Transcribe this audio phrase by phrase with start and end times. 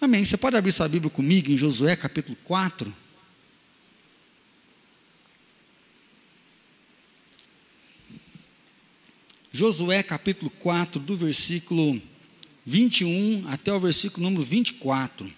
[0.00, 0.24] Amém.
[0.24, 2.94] Você pode abrir sua Bíblia comigo em Josué capítulo 4.
[9.50, 12.00] Josué capítulo 4, do versículo
[12.64, 15.28] 21 até o versículo número 24.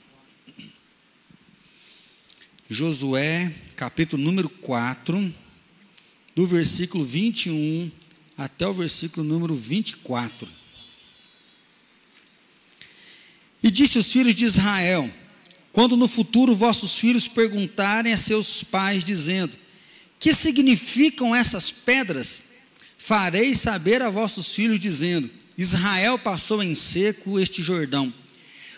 [2.69, 5.35] Josué capítulo número 4,
[6.37, 7.91] do versículo 21
[8.37, 10.60] até o versículo número 24.
[13.63, 15.11] E disse os filhos de Israel:
[15.73, 19.53] Quando no futuro vossos filhos perguntarem a seus pais, dizendo:
[20.19, 22.45] Que significam essas pedras?
[22.97, 28.13] Farei saber a vossos filhos, dizendo: Israel passou em seco este Jordão,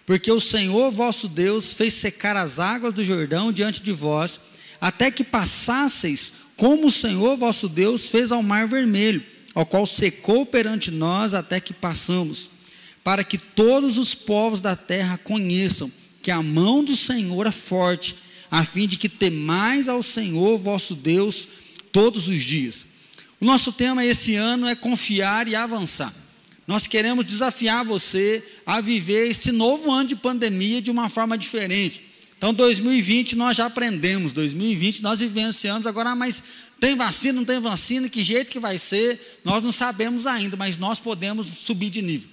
[0.05, 4.41] porque o Senhor vosso Deus fez secar as águas do Jordão diante de vós,
[4.81, 9.23] até que passasseis, como o Senhor vosso Deus fez ao Mar Vermelho,
[9.55, 12.51] ao qual secou perante nós até que passamos,
[13.03, 15.91] para que todos os povos da terra conheçam
[16.23, 18.15] que a mão do Senhor é forte,
[18.51, 21.49] a fim de que temais ao Senhor vosso Deus
[21.91, 22.87] todos os dias.
[23.41, 26.15] O nosso tema esse ano é confiar e avançar.
[26.67, 32.03] Nós queremos desafiar você a viver esse novo ano de pandemia de uma forma diferente.
[32.39, 36.43] Então, 2020 nós já aprendemos, 2020 nós vivenciamos, agora, mas
[36.81, 40.79] tem vacina, não tem vacina, que jeito que vai ser, nós não sabemos ainda, mas
[40.79, 42.29] nós podemos subir de nível.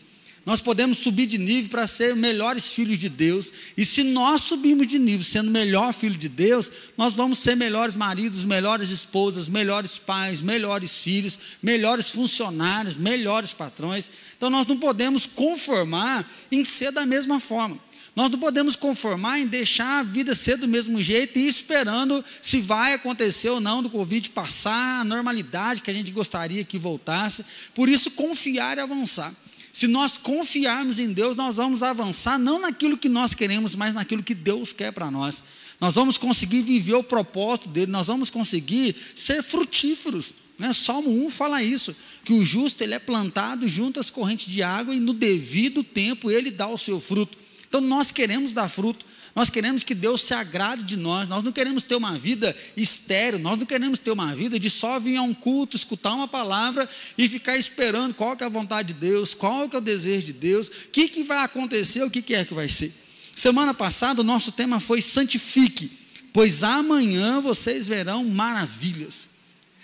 [0.45, 3.51] Nós podemos subir de nível para ser melhores filhos de Deus.
[3.77, 7.95] E se nós subirmos de nível sendo melhor filho de Deus, nós vamos ser melhores
[7.95, 14.11] maridos, melhores esposas, melhores pais, melhores filhos, melhores funcionários, melhores patrões.
[14.37, 17.77] Então nós não podemos conformar em ser da mesma forma.
[18.15, 22.59] Nós não podemos conformar em deixar a vida ser do mesmo jeito e esperando se
[22.59, 27.45] vai acontecer ou não do Covid passar, a normalidade que a gente gostaria que voltasse.
[27.73, 29.33] Por isso, confiar e avançar.
[29.79, 34.21] Se nós confiarmos em Deus, nós vamos avançar não naquilo que nós queremos, mas naquilo
[34.21, 35.41] que Deus quer para nós.
[35.79, 40.33] Nós vamos conseguir viver o propósito dele, nós vamos conseguir ser frutíferos.
[40.57, 40.73] Né?
[40.73, 41.95] Salmo 1 fala isso,
[42.25, 46.29] que o justo ele é plantado junto às correntes de água e no devido tempo
[46.29, 47.37] ele dá o seu fruto.
[47.65, 49.05] Então nós queremos dar fruto,
[49.39, 53.39] nós queremos que Deus se agrade de nós, nós não queremos ter uma vida estéril,
[53.39, 56.89] nós não queremos ter uma vida de só vir a um culto, escutar uma palavra
[57.17, 60.25] e ficar esperando qual que é a vontade de Deus, qual que é o desejo
[60.25, 62.93] de Deus, o que, que vai acontecer, o que, que é que vai ser.
[63.33, 65.89] Semana passada o nosso tema foi santifique,
[66.33, 69.29] pois amanhã vocês verão maravilhas.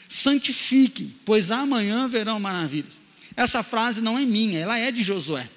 [0.10, 3.00] Santifique, pois amanhã verão maravilhas.
[3.38, 5.50] Essa frase não é minha, ela é de Josué.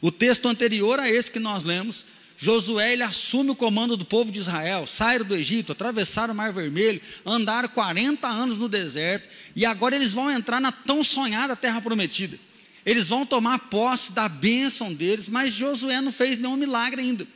[0.00, 2.04] O texto anterior a esse que nós lemos
[2.40, 6.52] Josué ele assume o comando do povo de Israel, saíram do Egito, atravessaram o Mar
[6.52, 11.80] Vermelho, andaram 40 anos no deserto, e agora eles vão entrar na tão sonhada terra
[11.80, 12.38] prometida.
[12.86, 17.26] Eles vão tomar posse da bênção deles, mas Josué não fez nenhum milagre ainda.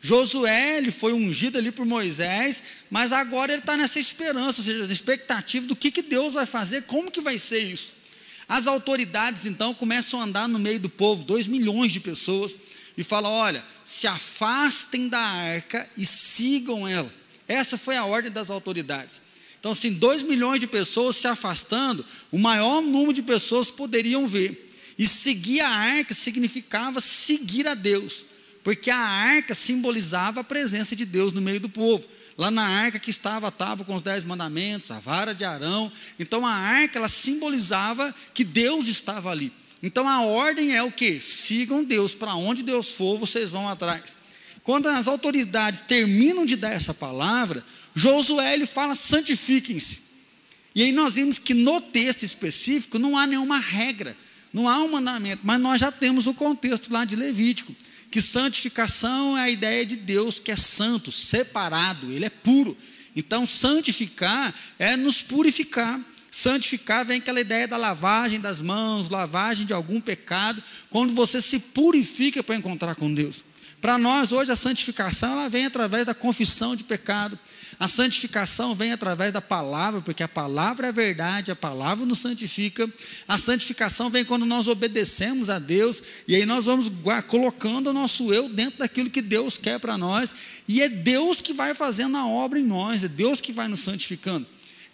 [0.00, 4.86] Josué ele foi ungido ali por Moisés, mas agora ele está nessa esperança, ou seja,
[4.86, 7.92] na expectativa do que, que Deus vai fazer, como que vai ser isso.
[8.48, 12.56] As autoridades então começam a andar no meio do povo, dois milhões de pessoas,
[12.96, 17.12] e falam: olha, se afastem da arca e sigam ela.
[17.46, 19.20] Essa foi a ordem das autoridades.
[19.58, 24.70] Então, se dois milhões de pessoas se afastando, o maior número de pessoas poderiam ver.
[24.98, 28.24] E seguir a arca significava seguir a Deus,
[28.64, 32.06] porque a arca simbolizava a presença de Deus no meio do povo.
[32.38, 35.90] Lá na arca que estava a tábua com os dez mandamentos, a vara de Arão.
[36.18, 39.52] Então a arca ela simbolizava que Deus estava ali.
[39.82, 41.20] Então a ordem é o que?
[41.20, 44.16] Sigam Deus, para onde Deus for, vocês vão atrás.
[44.62, 47.64] Quando as autoridades terminam de dar essa palavra,
[47.94, 50.00] Josué ele fala: santifiquem-se.
[50.74, 54.16] E aí nós vimos que no texto específico não há nenhuma regra,
[54.52, 57.74] não há um mandamento, mas nós já temos o contexto lá de Levítico,
[58.10, 62.76] que santificação é a ideia de Deus que é santo, separado, ele é puro.
[63.14, 65.98] Então santificar é nos purificar.
[66.38, 71.58] Santificar vem aquela ideia da lavagem das mãos, lavagem de algum pecado, quando você se
[71.58, 73.42] purifica para encontrar com Deus.
[73.80, 77.38] Para nós, hoje, a santificação ela vem através da confissão de pecado.
[77.80, 82.86] A santificação vem através da palavra, porque a palavra é verdade, a palavra nos santifica.
[83.26, 86.92] A santificação vem quando nós obedecemos a Deus, e aí nós vamos
[87.28, 90.34] colocando o nosso eu dentro daquilo que Deus quer para nós,
[90.68, 93.80] e é Deus que vai fazendo a obra em nós, é Deus que vai nos
[93.80, 94.46] santificando.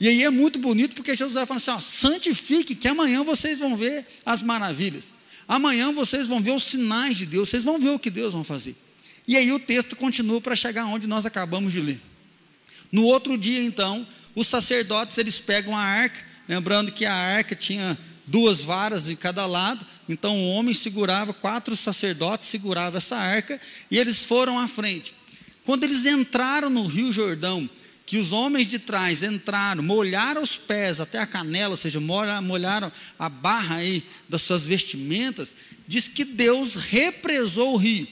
[0.03, 3.61] E aí é muito bonito porque Jesus vai falando assim: ó, santifique, que amanhã vocês
[3.61, 5.15] vão ver as maravilhas.
[5.47, 8.43] Amanhã vocês vão ver os sinais de Deus, vocês vão ver o que Deus vai
[8.43, 8.75] fazer.
[9.29, 12.01] E aí o texto continua para chegar onde nós acabamos de ler.
[12.91, 14.05] No outro dia, então,
[14.35, 17.97] os sacerdotes eles pegam a arca, lembrando que a arca tinha
[18.27, 19.87] duas varas em cada lado.
[20.09, 25.15] Então o homem segurava, quatro sacerdotes seguravam essa arca e eles foram à frente.
[25.65, 27.71] Quando eles entraram no Rio Jordão,
[28.05, 32.91] que os homens de trás entraram, molharam os pés até a canela, ou seja, molharam
[33.19, 35.55] a barra aí das suas vestimentas,
[35.87, 38.07] diz que Deus represou o rio.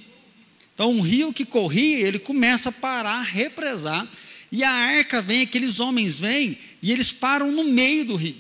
[0.75, 4.09] Então, um rio que corria, ele começa a parar, represar,
[4.51, 8.37] e a arca vem, aqueles homens vêm, e eles param no meio do rio.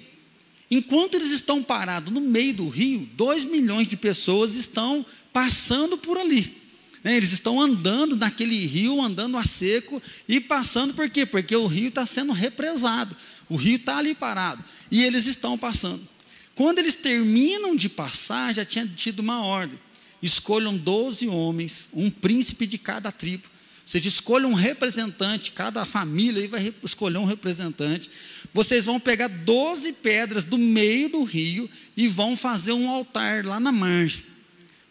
[0.70, 6.17] Enquanto eles estão parados no meio do rio, dois milhões de pessoas estão passando por
[6.17, 6.59] ali.
[7.02, 7.17] Né?
[7.17, 11.25] Eles estão andando naquele rio, andando a seco e passando por quê?
[11.25, 13.17] Porque o rio está sendo represado.
[13.49, 14.62] O rio está ali parado.
[14.91, 16.06] E eles estão passando.
[16.55, 19.79] Quando eles terminam de passar, já tinha tido uma ordem.
[20.23, 23.44] Escolham 12 homens, um príncipe de cada tribo.
[23.46, 28.11] Ou seja, escolham um representante, cada família aí vai escolher um representante.
[28.53, 33.58] Vocês vão pegar 12 pedras do meio do rio e vão fazer um altar lá
[33.58, 34.23] na margem.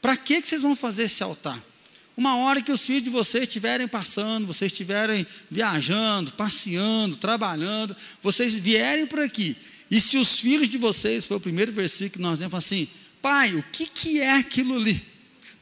[0.02, 1.64] Para que, que vocês vão fazer esse altar?
[2.19, 8.54] Uma hora que os filhos de vocês estiverem passando, vocês estiverem viajando, passeando, trabalhando, vocês
[8.54, 9.56] vierem por aqui.
[9.89, 12.89] E se os filhos de vocês, foi o primeiro versículo que nós lemos assim,
[13.21, 15.01] pai, o que, que é aquilo ali?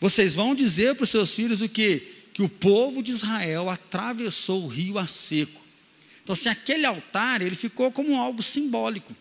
[0.01, 2.00] Vocês vão dizer para os seus filhos o que?
[2.33, 5.62] Que o povo de Israel atravessou o rio a seco.
[6.24, 9.15] Então, se aquele altar, ele ficou como algo simbólico.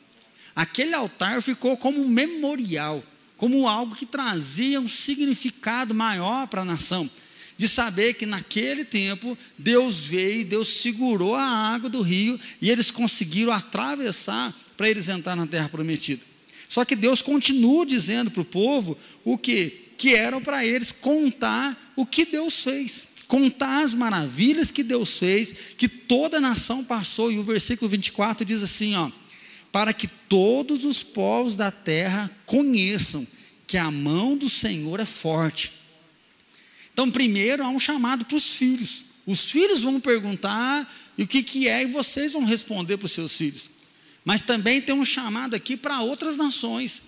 [0.55, 3.05] Aquele altar ficou como um memorial,
[3.37, 7.11] como algo que trazia um significado maior para a nação
[7.57, 12.91] de saber que naquele tempo Deus veio, Deus segurou a água do rio e eles
[12.91, 16.23] conseguiram atravessar para eles entrar na terra prometida.
[16.69, 19.93] Só que Deus continua dizendo para o povo o que?
[19.97, 25.55] Que eram para eles contar o que Deus fez, contar as maravilhas que Deus fez,
[25.79, 27.33] que toda a nação passou.
[27.33, 29.11] E o versículo 24 diz assim: ó,
[29.73, 33.27] para que todos os povos da terra conheçam
[33.67, 35.76] que a mão do Senhor é forte
[36.97, 39.05] então, primeiro há um chamado para os filhos.
[39.27, 43.37] Os filhos vão perguntar o que, que é e vocês vão responder para os seus
[43.37, 43.69] filhos.
[44.25, 47.03] Mas também tem um chamado aqui para outras nações,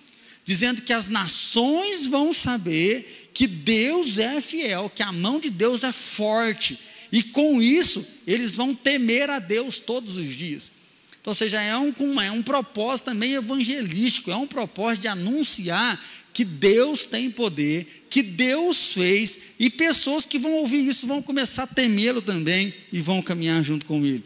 [0.45, 5.83] dizendo que as nações vão saber que Deus é fiel, que a mão de Deus
[5.83, 6.79] é forte,
[7.11, 10.71] e com isso eles vão temer a Deus todos os dias.
[11.19, 15.99] Então, ou seja, é um, é um propósito também evangelístico, é um propósito de anunciar
[16.33, 21.63] que Deus tem poder, que Deus fez, e pessoas que vão ouvir isso vão começar
[21.63, 24.23] a temê-lo também e vão caminhar junto com ele.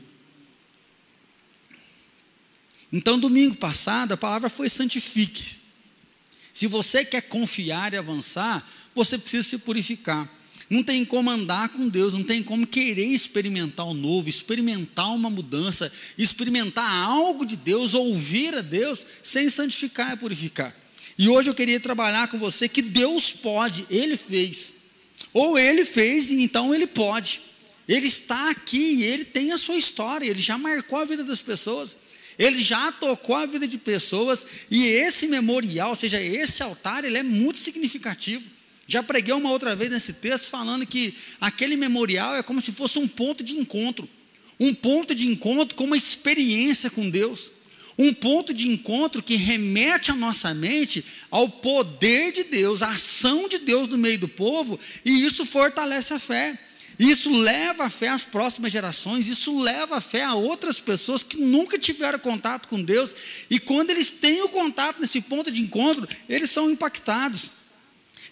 [2.92, 5.60] Então, domingo passado, a palavra foi santifique.
[6.52, 10.32] Se você quer confiar e avançar, você precisa se purificar.
[10.70, 15.30] Não tem como andar com Deus, não tem como querer experimentar o novo, experimentar uma
[15.30, 20.83] mudança, experimentar algo de Deus, ouvir a Deus, sem santificar e purificar.
[21.18, 24.74] E hoje eu queria trabalhar com você que Deus pode, Ele fez.
[25.32, 27.42] Ou Ele fez e então Ele pode.
[27.88, 31.42] Ele está aqui e Ele tem a sua história, Ele já marcou a vida das
[31.42, 31.96] pessoas.
[32.38, 37.18] Ele já tocou a vida de pessoas e esse memorial, ou seja, esse altar, ele
[37.18, 38.50] é muito significativo.
[38.88, 42.98] Já preguei uma outra vez nesse texto falando que aquele memorial é como se fosse
[43.00, 44.10] um ponto de encontro,
[44.60, 47.52] um ponto de encontro com uma experiência com Deus
[47.98, 53.48] um ponto de encontro que remete a nossa mente ao poder de Deus, à ação
[53.48, 56.58] de Deus no meio do povo, e isso fortalece a fé.
[57.00, 61.38] Isso leva a fé às próximas gerações, isso leva a fé a outras pessoas que
[61.38, 63.16] nunca tiveram contato com Deus,
[63.50, 67.50] e quando eles têm o contato nesse ponto de encontro, eles são impactados.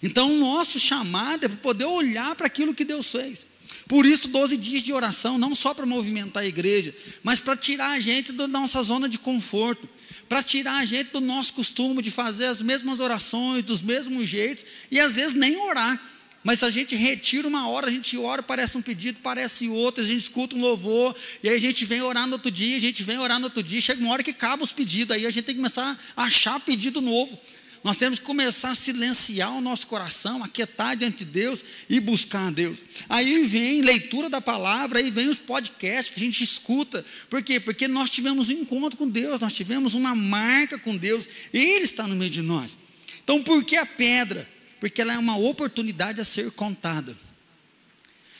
[0.02, 3.46] Então, o nosso chamado é para poder olhar para aquilo que Deus fez.
[3.92, 7.90] Por isso, 12 dias de oração, não só para movimentar a igreja, mas para tirar
[7.90, 9.86] a gente da nossa zona de conforto,
[10.26, 14.64] para tirar a gente do nosso costume de fazer as mesmas orações, dos mesmos jeitos,
[14.90, 16.02] e às vezes nem orar.
[16.42, 20.06] Mas a gente retira uma hora, a gente ora, parece um pedido, parece outro, a
[20.06, 23.02] gente escuta um louvor, e aí a gente vem orar no outro dia, a gente
[23.02, 25.44] vem orar no outro dia, chega uma hora que acaba os pedidos, aí a gente
[25.44, 27.38] tem que começar a achar pedido novo.
[27.82, 32.46] Nós temos que começar a silenciar o nosso coração, aquietar diante de Deus e buscar
[32.46, 32.78] a Deus.
[33.08, 37.04] Aí vem leitura da palavra, aí vem os podcasts que a gente escuta.
[37.28, 37.58] Por quê?
[37.58, 42.06] Porque nós tivemos um encontro com Deus, nós tivemos uma marca com Deus, Ele está
[42.06, 42.78] no meio de nós.
[43.24, 44.48] Então, por que a pedra?
[44.78, 47.16] Porque ela é uma oportunidade a ser contada.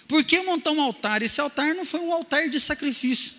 [0.07, 1.21] Por que montar um altar?
[1.23, 3.33] Esse altar não foi um altar de sacrifício.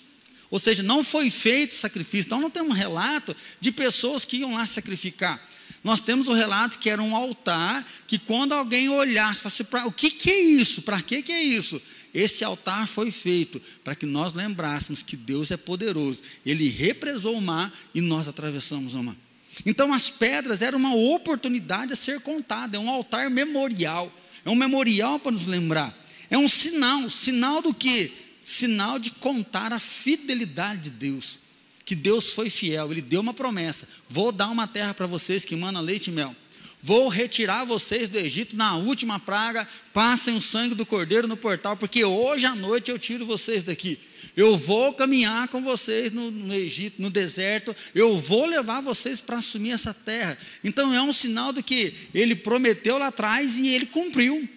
[0.50, 2.28] Ou seja, não foi feito sacrifício.
[2.28, 5.42] Então não tem um relato de pessoas que iam lá sacrificar.
[5.84, 10.12] Nós temos o relato que era um altar, que quando alguém olhasse, falasse, o que,
[10.12, 10.82] que é isso?
[10.82, 11.82] Para que, que é isso?
[12.14, 16.22] Esse altar foi feito para que nós lembrássemos que Deus é poderoso.
[16.46, 19.16] Ele represou o mar e nós atravessamos o mar.
[19.66, 24.12] Então as pedras eram uma oportunidade a ser contada, é um altar memorial,
[24.46, 25.96] é um memorial para nos lembrar,
[26.30, 28.12] é um sinal, sinal do que?
[28.44, 31.40] Sinal de contar a fidelidade de Deus,
[31.86, 35.56] que Deus foi fiel, Ele deu uma promessa: vou dar uma terra para vocês que
[35.56, 36.36] mana leite e mel.
[36.86, 41.78] Vou retirar vocês do Egito na última praga, passem o sangue do cordeiro no portal,
[41.78, 43.98] porque hoje à noite eu tiro vocês daqui.
[44.36, 49.38] Eu vou caminhar com vocês no, no Egito, no deserto, eu vou levar vocês para
[49.38, 50.38] assumir essa terra.
[50.62, 54.48] Então é um sinal do que ele prometeu lá atrás e ele cumpriu.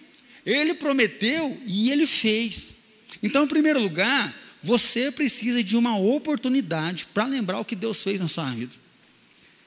[0.45, 2.73] Ele prometeu e ele fez.
[3.21, 8.19] Então, em primeiro lugar, você precisa de uma oportunidade para lembrar o que Deus fez
[8.19, 8.73] na sua vida.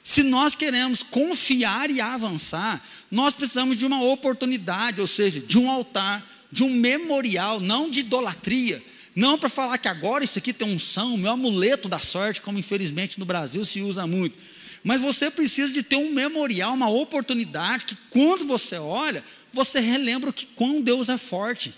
[0.02, 5.70] Se nós queremos confiar e avançar, nós precisamos de uma oportunidade, ou seja, de um
[5.70, 8.82] altar, de um memorial, não de idolatria,
[9.14, 12.58] não para falar que agora isso aqui tem um são, meu amuleto da sorte, como
[12.58, 14.36] infelizmente no Brasil se usa muito.
[14.82, 20.32] Mas você precisa de ter um memorial, uma oportunidade que quando você olha, você relembra
[20.32, 21.74] que quão Deus é forte.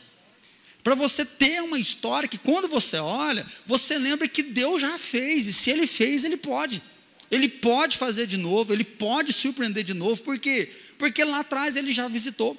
[0.82, 5.46] Para você ter uma história que quando você olha, você lembra que Deus já fez,
[5.46, 6.82] e se Ele fez, Ele pode.
[7.30, 10.70] Ele pode fazer de novo, Ele pode surpreender de novo, por quê?
[10.98, 12.56] Porque lá atrás Ele já visitou.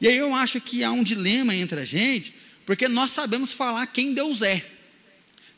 [0.00, 2.34] E aí eu acho que há um dilema entre a gente,
[2.66, 4.64] porque nós sabemos falar quem Deus é.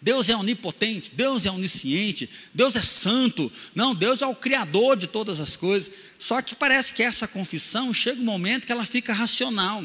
[0.01, 5.07] Deus é onipotente, Deus é onisciente, Deus é santo, não, Deus é o criador de
[5.07, 5.91] todas as coisas.
[6.19, 9.83] Só que parece que essa confissão chega um momento que ela fica racional.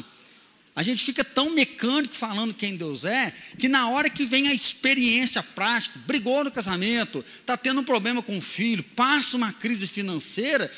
[0.80, 4.54] A gente fica tão mecânico falando quem Deus é, que na hora que vem a
[4.54, 9.86] experiência prática, brigou no casamento, está tendo um problema com o filho, passa uma crise
[9.86, 10.72] financeira,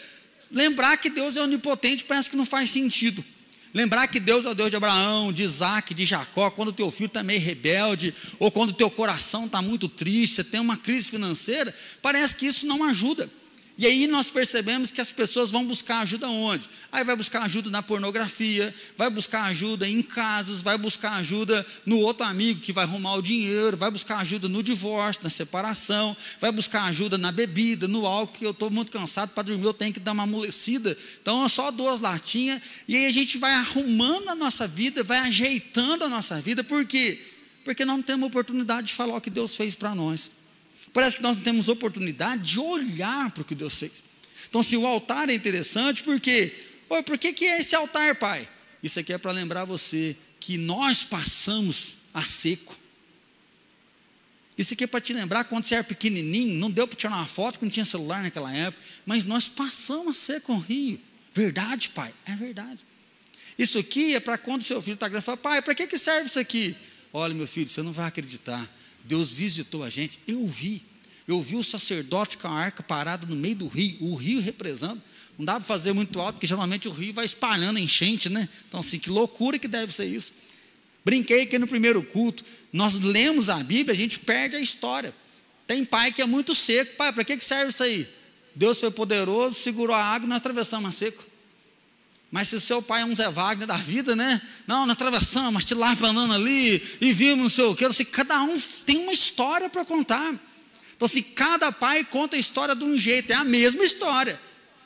[0.51, 3.25] lembrar que Deus é onipotente parece que não faz sentido.
[3.73, 6.91] Lembrar que Deus é o Deus de Abraão, de Isaac, de Jacó, quando o teu
[6.91, 10.77] filho está meio rebelde, ou quando o teu coração está muito triste, você tem uma
[10.77, 13.31] crise financeira, parece que isso não ajuda.
[13.79, 16.69] E aí nós percebemos que as pessoas vão buscar ajuda onde?
[16.91, 21.99] Aí vai buscar ajuda na pornografia, vai buscar ajuda em casos, vai buscar ajuda no
[22.01, 26.53] outro amigo que vai arrumar o dinheiro, vai buscar ajuda no divórcio, na separação, vai
[26.53, 29.95] buscar ajuda na bebida, no álcool, porque eu estou muito cansado para dormir, eu tenho
[29.95, 30.97] que dar uma amolecida.
[31.23, 35.19] Então é só duas latinhas, e aí a gente vai arrumando a nossa vida, vai
[35.19, 37.19] ajeitando a nossa vida, por quê?
[37.65, 40.42] Porque não temos oportunidade de falar o que Deus fez para nós.
[40.93, 44.05] Parece que nós não temos oportunidade de olhar para o que Deus fez.
[44.49, 46.53] Então, se o altar é interessante, por quê?
[46.89, 48.47] Oi, por que, que é esse altar, pai?
[48.83, 52.77] Isso aqui é para lembrar você que nós passamos a seco.
[54.59, 57.25] Isso aqui é para te lembrar quando você era pequenininho, não deu para tirar uma
[57.25, 61.01] foto, porque não tinha celular naquela época, mas nós passamos a seco o rio.
[61.33, 62.13] Verdade, pai?
[62.27, 62.85] É verdade.
[63.59, 66.29] Isso aqui é para quando seu filho está grande, fala, pai, para que, que serve
[66.29, 66.77] isso aqui?
[67.13, 68.69] Olha, meu filho, você não vai acreditar.
[69.05, 70.83] Deus visitou a gente, eu vi.
[71.27, 75.01] Eu vi os sacerdotes com a arca parada no meio do rio, o rio represando.
[75.39, 78.49] Não dá para fazer muito alto, porque geralmente o rio vai espalhando enchente, né?
[78.69, 80.33] Então, assim, que loucura que deve ser isso.
[81.05, 85.15] Brinquei que no primeiro culto, nós lemos a Bíblia, a gente perde a história.
[85.67, 86.97] Tem pai que é muito seco.
[86.97, 88.07] Pai, para que serve isso aí?
[88.55, 91.25] Deus foi poderoso, segurou a água e nós atravessamos a seco.
[92.33, 94.41] Mas se o seu pai é um Zé Wagner da vida, né?
[94.67, 97.85] Não, nós atravessamos, mas te lá andando ali, e vimos não sei o quê.
[97.85, 100.35] Assim, cada um tem uma história para contar.
[100.97, 104.41] Então, assim, cada pai conta a história de um jeito, é a mesma história.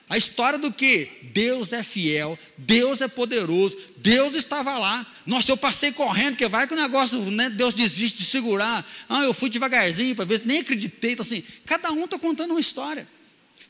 [0.08, 1.08] A história do que?
[1.32, 5.06] Deus é fiel, Deus é poderoso, Deus estava lá.
[5.24, 8.84] Nossa, eu passei correndo, porque vai que o negócio, né, Deus desiste de segurar.
[9.08, 11.12] Ah, eu fui devagarzinho para ver, nem acreditei.
[11.12, 13.06] Então, assim, cada um está contando uma história.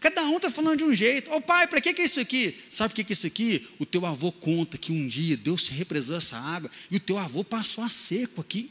[0.00, 1.30] Cada um está falando de um jeito.
[1.30, 2.56] Ô oh, pai, para que, que é isso aqui?
[2.68, 3.66] Sabe por que, que é isso aqui?
[3.78, 7.18] O teu avô conta que um dia Deus se represou essa água e o teu
[7.18, 8.70] avô passou a seco aqui.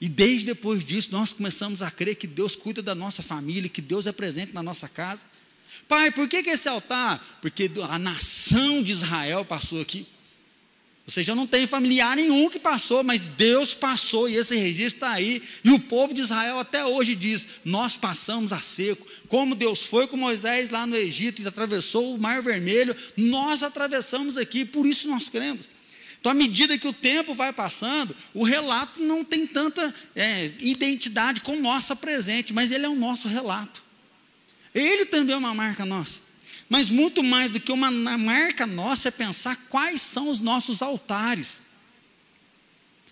[0.00, 3.82] E desde depois disso, nós começamos a crer que Deus cuida da nossa família, que
[3.82, 5.26] Deus é presente na nossa casa.
[5.86, 7.38] Pai, por que, que esse altar?
[7.42, 10.06] Porque a nação de Israel passou aqui.
[11.06, 14.96] Ou seja, eu não tenho familiar nenhum que passou, mas Deus passou e esse registro
[14.96, 15.42] está aí.
[15.64, 19.06] E o povo de Israel até hoje diz: Nós passamos a seco.
[19.28, 24.36] Como Deus foi com Moisés lá no Egito e atravessou o Mar Vermelho, nós atravessamos
[24.36, 25.68] aqui, por isso nós cremos.
[26.20, 31.40] Então, à medida que o tempo vai passando, o relato não tem tanta é, identidade
[31.40, 33.82] com nossa presente, mas ele é o nosso relato.
[34.74, 36.20] Ele também é uma marca nossa.
[36.70, 41.62] Mas muito mais do que uma marca nossa é pensar quais são os nossos altares.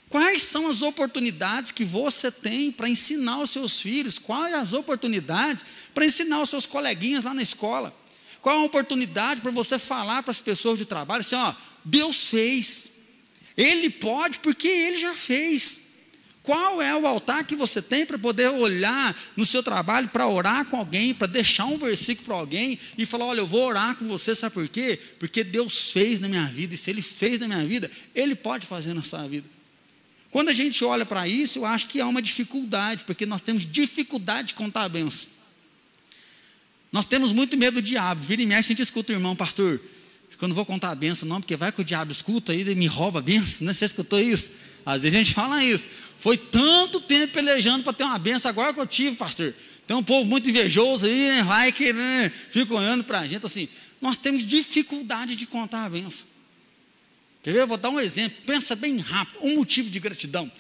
[0.08, 4.16] Quais são as oportunidades que você tem para ensinar os seus filhos?
[4.16, 7.92] Quais as oportunidades para ensinar os seus coleguinhas lá na escola?
[8.40, 11.52] Qual a oportunidade para você falar para as pessoas de trabalho assim, ó,
[11.84, 12.92] Deus fez.
[13.56, 15.82] Ele pode porque ele já fez.
[16.48, 20.64] Qual é o altar que você tem para poder olhar no seu trabalho, para orar
[20.64, 24.08] com alguém, para deixar um versículo para alguém e falar: olha, eu vou orar com
[24.08, 24.98] você, sabe por quê?
[25.18, 28.66] Porque Deus fez na minha vida, e se Ele fez na minha vida, Ele pode
[28.66, 29.46] fazer na sua vida.
[30.30, 33.70] Quando a gente olha para isso, eu acho que há uma dificuldade, porque nós temos
[33.70, 35.28] dificuldade de contar a benção.
[36.90, 38.22] Nós temos muito medo do diabo.
[38.22, 39.78] Vira e mexe, a gente escuta o irmão, pastor.
[40.38, 43.18] Quando vou contar a benção, não, porque vai que o diabo escuta e me rouba
[43.18, 43.66] a benção.
[43.66, 43.74] Né?
[43.74, 44.50] Você escutou isso?
[44.86, 45.86] Às vezes a gente fala isso.
[46.18, 49.54] Foi tanto tempo pelejando para ter uma benção, agora que eu tive, pastor.
[49.86, 51.42] Tem um povo muito invejoso aí, né?
[51.44, 52.28] vai que né?
[52.48, 53.68] fica olhando para a gente assim.
[54.00, 56.26] Nós temos dificuldade de contar a benção.
[57.40, 57.60] Quer ver?
[57.60, 58.36] Eu vou dar um exemplo.
[58.44, 59.38] Pensa bem rápido.
[59.42, 60.50] Um motivo de gratidão.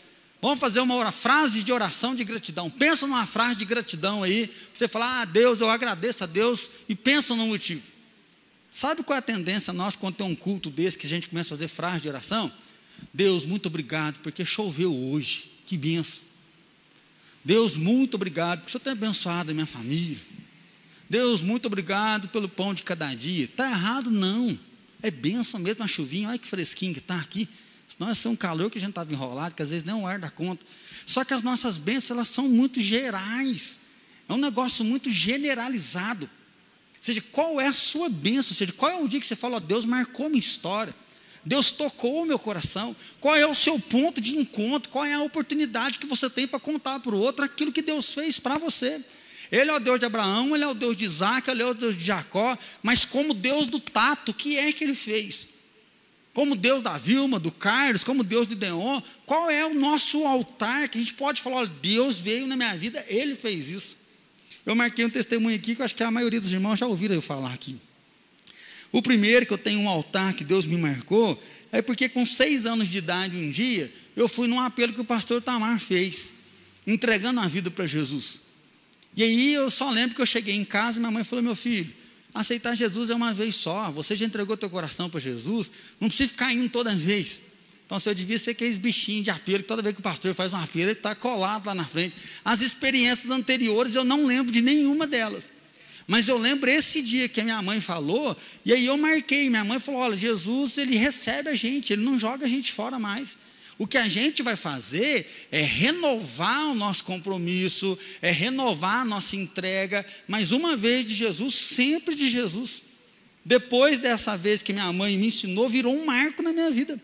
[0.40, 2.70] Vamos fazer uma frase de oração de gratidão.
[2.70, 4.48] Pensa numa frase de gratidão aí.
[4.72, 6.70] Você fala, ah, Deus, eu agradeço a Deus.
[6.88, 7.82] E pensa no motivo.
[8.70, 11.52] Sabe qual é a tendência nossa quando tem um culto desse que a gente começa
[11.52, 12.52] a fazer frase de oração?
[13.12, 15.50] Deus, muito obrigado, porque choveu hoje.
[15.66, 16.22] Que benção.
[17.44, 20.18] Deus, muito obrigado, porque o Senhor tem abençoado a minha família.
[21.08, 23.44] Deus, muito obrigado pelo pão de cada dia.
[23.44, 24.58] Está errado, não.
[25.02, 26.28] É benção mesmo a chuvinha.
[26.28, 27.48] Olha que fresquinho que está aqui.
[27.88, 30.06] Senão ia ser um calor que a gente estava enrolado, que às vezes nem o
[30.06, 30.64] ar dá conta.
[31.06, 33.80] Só que as nossas bênçãos, elas são muito gerais.
[34.28, 36.26] É um negócio muito generalizado.
[36.26, 38.50] Ou seja, qual é a sua bênção?
[38.50, 40.94] Ou seja, qual é o dia que você fala, oh, Deus marcou minha história.
[41.48, 42.94] Deus tocou o meu coração.
[43.18, 44.90] Qual é o seu ponto de encontro?
[44.90, 48.12] Qual é a oportunidade que você tem para contar para o outro aquilo que Deus
[48.12, 49.02] fez para você?
[49.50, 51.72] Ele é o Deus de Abraão, ele é o Deus de Isaac, ele é o
[51.72, 55.48] Deus de Jacó, mas como Deus do tato, o que é que ele fez?
[56.34, 60.90] Como Deus da Vilma, do Carlos, como Deus de Deon, qual é o nosso altar
[60.90, 63.96] que a gente pode falar, olha, Deus veio na minha vida, ele fez isso.
[64.66, 67.14] Eu marquei um testemunho aqui que eu acho que a maioria dos irmãos já ouviram
[67.14, 67.80] eu falar aqui.
[68.90, 71.40] O primeiro que eu tenho um altar que Deus me marcou
[71.70, 75.04] é porque com seis anos de idade um dia eu fui num apelo que o
[75.04, 76.32] pastor Tamar fez,
[76.86, 78.40] entregando a vida para Jesus.
[79.14, 81.54] E aí eu só lembro que eu cheguei em casa e minha mãe falou: meu
[81.54, 81.92] filho,
[82.34, 83.90] aceitar Jesus é uma vez só.
[83.90, 87.42] Você já entregou teu coração para Jesus, não precisa ficar indo toda vez.
[87.84, 90.52] Então, eu devia ser aqueles bichinhos de apelo, que toda vez que o pastor faz
[90.52, 92.14] um apelo, ele está colado lá na frente.
[92.44, 95.50] As experiências anteriores eu não lembro de nenhuma delas.
[96.08, 99.50] Mas eu lembro esse dia que a minha mãe falou, e aí eu marquei.
[99.50, 102.98] Minha mãe falou: olha, Jesus, ele recebe a gente, ele não joga a gente fora
[102.98, 103.36] mais.
[103.76, 109.36] O que a gente vai fazer é renovar o nosso compromisso, é renovar a nossa
[109.36, 112.82] entrega, mas uma vez de Jesus, sempre de Jesus.
[113.44, 117.00] Depois dessa vez que minha mãe me ensinou, virou um marco na minha vida,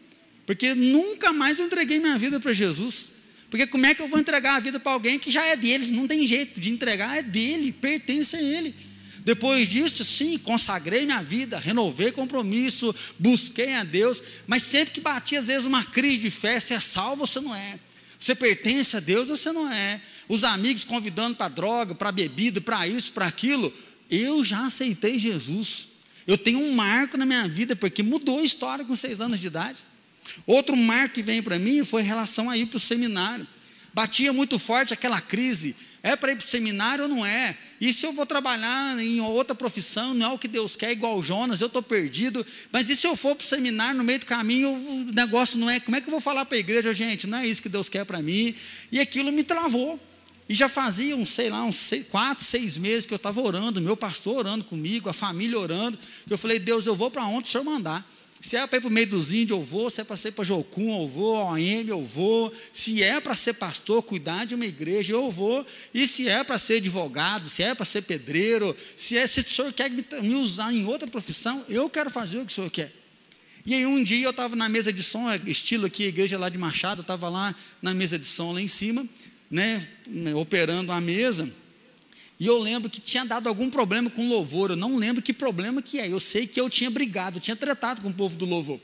[0.47, 3.13] porque nunca mais eu entreguei minha vida para Jesus.
[3.51, 5.93] Porque como é que eu vou entregar a vida para alguém que já é dele?
[5.93, 8.75] Não tem jeito de entregar, é dele, pertence a ele.
[9.25, 15.41] Depois disso, sim, consagrei minha vida, renovei compromisso, busquei a Deus, mas sempre que batia,
[15.41, 17.79] às vezes, uma crise de fé, você é salvo você não é?
[18.19, 20.01] Você pertence a Deus ou você não é?
[20.29, 23.73] Os amigos convidando para droga, para bebida, para isso, para aquilo.
[24.11, 25.89] Eu já aceitei Jesus.
[26.27, 29.47] Eu tenho um marco na minha vida, porque mudou a história com seis anos de
[29.47, 29.85] idade.
[30.47, 33.47] Outro marco que vem para mim foi em relação a ir para o seminário.
[33.93, 37.57] Batia muito forte aquela crise é para ir para o seminário ou não é?
[37.81, 41.23] E se eu vou trabalhar em outra profissão, não é o que Deus quer, igual
[41.23, 42.45] Jonas, eu estou perdido.
[42.71, 45.69] Mas e se eu for para o seminário no meio do caminho, o negócio não
[45.71, 45.81] é.
[45.81, 47.27] Como é que eu vou falar para a igreja, gente?
[47.27, 48.55] Não é isso que Deus quer para mim.
[48.93, 49.99] E aquilo me travou.
[50.47, 53.81] E já fazia, uns, sei lá, uns seis, quatro, seis meses que eu estava orando,
[53.81, 55.99] meu pastor orando comigo, a família orando.
[56.29, 58.07] Eu falei, Deus, eu vou para onde o Senhor mandar.
[58.45, 59.89] Se é para ir para o meio dos índios, eu vou.
[59.89, 61.35] Se é para ser para Jocum, eu vou.
[61.35, 62.53] OM, eu vou.
[62.71, 65.67] Se é para ser pastor, cuidar de uma igreja, eu vou.
[65.95, 69.49] E se é para ser advogado, se é para ser pedreiro, se, é, se o
[69.49, 72.93] senhor quer me usar em outra profissão, eu quero fazer o que o senhor quer.
[73.65, 76.51] E aí um dia eu estava na mesa de som, é estilo aqui, igreja lá
[76.51, 79.09] de Machado, eu estava lá na mesa de som lá em cima,
[79.51, 79.89] né,
[80.35, 81.51] operando a mesa.
[82.39, 85.81] E eu lembro que tinha dado algum problema com louvor, eu não lembro que problema
[85.81, 86.11] que é.
[86.11, 88.81] Eu sei que eu tinha brigado, tinha tratado com o povo do louvor.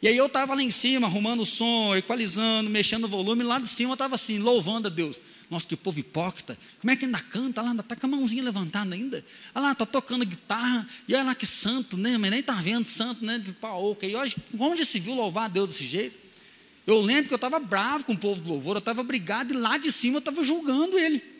[0.00, 3.58] E aí eu estava lá em cima, arrumando o som, equalizando, mexendo o volume, lá
[3.58, 5.20] de cima eu estava assim, louvando a Deus.
[5.50, 6.58] Nossa, que povo hipócrita.
[6.80, 9.24] Como é que ainda canta lá, ainda está com a mãozinha levantada ainda?
[9.54, 12.18] Olha lá, está tocando guitarra, e olha lá que santo, né?
[12.18, 13.38] Mas nem está vendo santo, né?
[13.38, 14.06] De paoca.
[14.06, 16.18] E hoje, onde se viu louvar a Deus desse jeito?
[16.86, 19.56] Eu lembro que eu estava bravo com o povo do louvor, eu estava brigado, e
[19.56, 21.37] lá de cima eu estava julgando ele.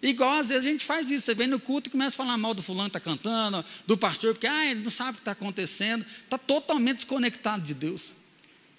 [0.00, 2.38] Igual às vezes a gente faz isso, você vem no culto e começa a falar
[2.38, 5.20] mal do fulano que está cantando, do pastor, porque ah, ele não sabe o que
[5.20, 8.12] está acontecendo, está totalmente desconectado de Deus.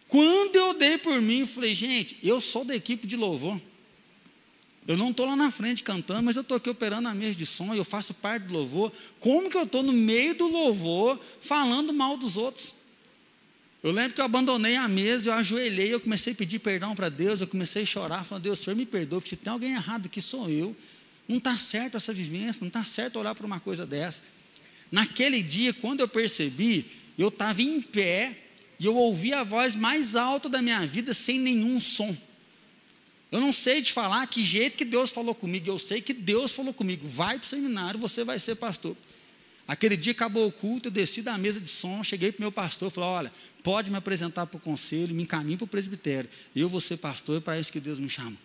[0.07, 3.59] Quando eu dei por mim, falei, gente, eu sou da equipe de louvor.
[4.87, 7.45] Eu não estou lá na frente cantando, mas eu estou aqui operando a mesa de
[7.45, 8.91] som, eu faço parte do louvor.
[9.19, 12.73] Como que eu estou no meio do louvor falando mal dos outros?
[13.83, 17.07] Eu lembro que eu abandonei a mesa, eu ajoelhei, eu comecei a pedir perdão para
[17.07, 20.07] Deus, eu comecei a chorar, falando, Deus, Senhor me perdoe, porque se tem alguém errado
[20.07, 20.75] aqui sou eu.
[21.29, 24.23] Não está certo essa vivência, não está certo olhar para uma coisa dessa.
[24.91, 28.35] Naquele dia, quando eu percebi, eu estava em pé
[28.79, 32.17] e eu ouvi a voz mais alta da minha vida sem nenhum som.
[33.31, 36.51] Eu não sei te falar que jeito que Deus falou comigo, eu sei que Deus
[36.51, 38.97] falou comigo, vai para o seminário, você vai ser pastor.
[39.67, 42.51] Aquele dia acabou o culto, eu desci da mesa de som, cheguei para o meu
[42.51, 46.27] pastor, falei, olha, pode me apresentar para o conselho, me encaminhe para o presbitério.
[46.55, 48.35] Eu vou ser pastor, é para isso que Deus me chama.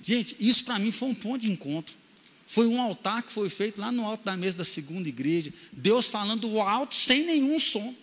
[0.00, 1.94] Gente, isso para mim foi um ponto de encontro.
[2.46, 5.52] Foi um altar que foi feito lá no alto da mesa da segunda igreja.
[5.72, 7.94] Deus falando alto sem nenhum som.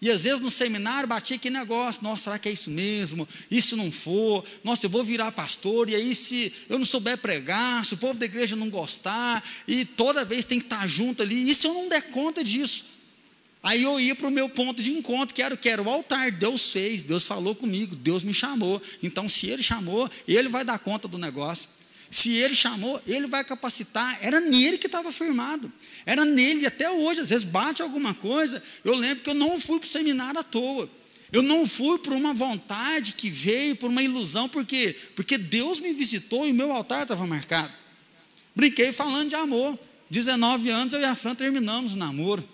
[0.00, 3.28] E às vezes no seminário batia aquele negócio, nossa, será que é isso mesmo?
[3.50, 7.84] Se não for, nossa, eu vou virar pastor, e aí se eu não souber pregar,
[7.84, 11.50] se o povo da igreja não gostar, e toda vez tem que estar junto ali,
[11.50, 12.86] e se eu não der conta disso?
[13.62, 15.68] Aí eu ia para o meu ponto de encontro, que era que?
[15.68, 16.32] Era o altar.
[16.32, 18.80] Deus fez, Deus falou comigo, Deus me chamou.
[19.02, 21.68] Então, se Ele chamou, Ele vai dar conta do negócio.
[22.10, 24.18] Se ele chamou, ele vai capacitar.
[24.20, 25.72] Era nele que estava firmado.
[26.04, 28.60] Era nele, até hoje, às vezes bate alguma coisa.
[28.84, 30.90] Eu lembro que eu não fui para o seminário à toa.
[31.32, 34.96] Eu não fui por uma vontade que veio, por uma ilusão, por quê?
[35.14, 37.72] Porque Deus me visitou e o meu altar estava marcado.
[38.56, 39.78] Brinquei falando de amor.
[40.10, 42.46] 19 anos eu e a Fran terminamos o namoro.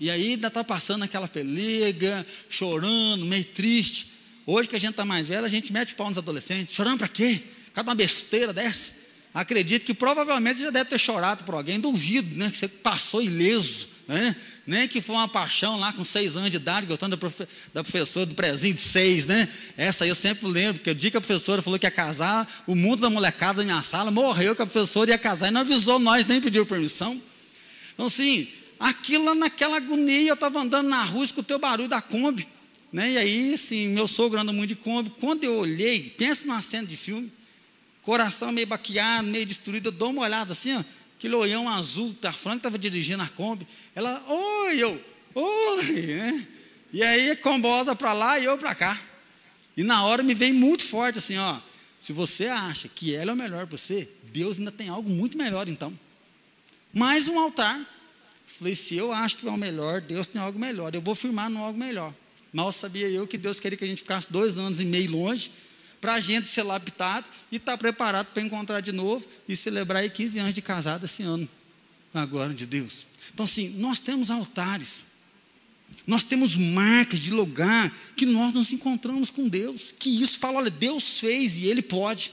[0.00, 4.10] E aí ainda está passando aquela pelega, chorando, meio triste.
[4.46, 6.74] Hoje que a gente está mais velho, a gente mete pau nos adolescentes.
[6.74, 7.42] Chorando para quê?
[7.72, 8.94] Cada uma besteira dessa.
[9.34, 12.50] Acredito que provavelmente você já deve ter chorado por alguém, duvido, né?
[12.50, 14.36] Que você passou ileso, né?
[14.66, 17.82] Nem que foi uma paixão lá com seis anos de idade, gostando da, profe da
[17.82, 19.48] professora do prezinho de seis, né?
[19.76, 22.62] Essa aí eu sempre lembro, porque o dia que a professora falou que ia casar,
[22.66, 25.62] o mundo da molecada da minha sala morreu que a professora ia casar e não
[25.62, 27.20] avisou nós, nem pediu permissão.
[27.94, 32.02] Então, assim, aquilo lá naquela agonia, eu estava andando na rua, escutei o barulho da
[32.02, 32.46] Kombi,
[32.92, 33.12] né?
[33.12, 35.10] E aí, assim, meu sogro anda muito de Kombi.
[35.18, 37.32] Quando eu olhei, pensa numa cena de filme,
[38.02, 40.84] coração meio baqueado, meio destruído, eu dou uma olhada assim, ó,
[41.16, 46.48] aquele olhão azul, a Franca estava dirigindo a Kombi, ela, oi, eu, oi, né?
[46.92, 49.00] E aí, combosa para lá e eu para cá.
[49.76, 51.58] E na hora me vem muito forte assim, ó,
[51.98, 55.38] se você acha que ela é o melhor para você, Deus ainda tem algo muito
[55.38, 55.96] melhor então.
[56.92, 57.80] Mais um altar.
[58.46, 61.48] Falei, se eu acho que é o melhor, Deus tem algo melhor, eu vou firmar
[61.48, 62.12] no algo melhor.
[62.52, 65.50] Mal sabia eu que Deus queria que a gente ficasse dois anos e meio longe,
[66.02, 70.02] para a gente ser lapidado e estar tá preparado para encontrar de novo e celebrar
[70.02, 71.48] aí 15 anos de casado esse ano,
[72.12, 73.06] na glória de Deus.
[73.32, 75.04] Então, assim, nós temos altares,
[76.04, 80.70] nós temos marcas de lugar que nós nos encontramos com Deus, que isso fala, olha,
[80.70, 82.32] Deus fez e Ele pode.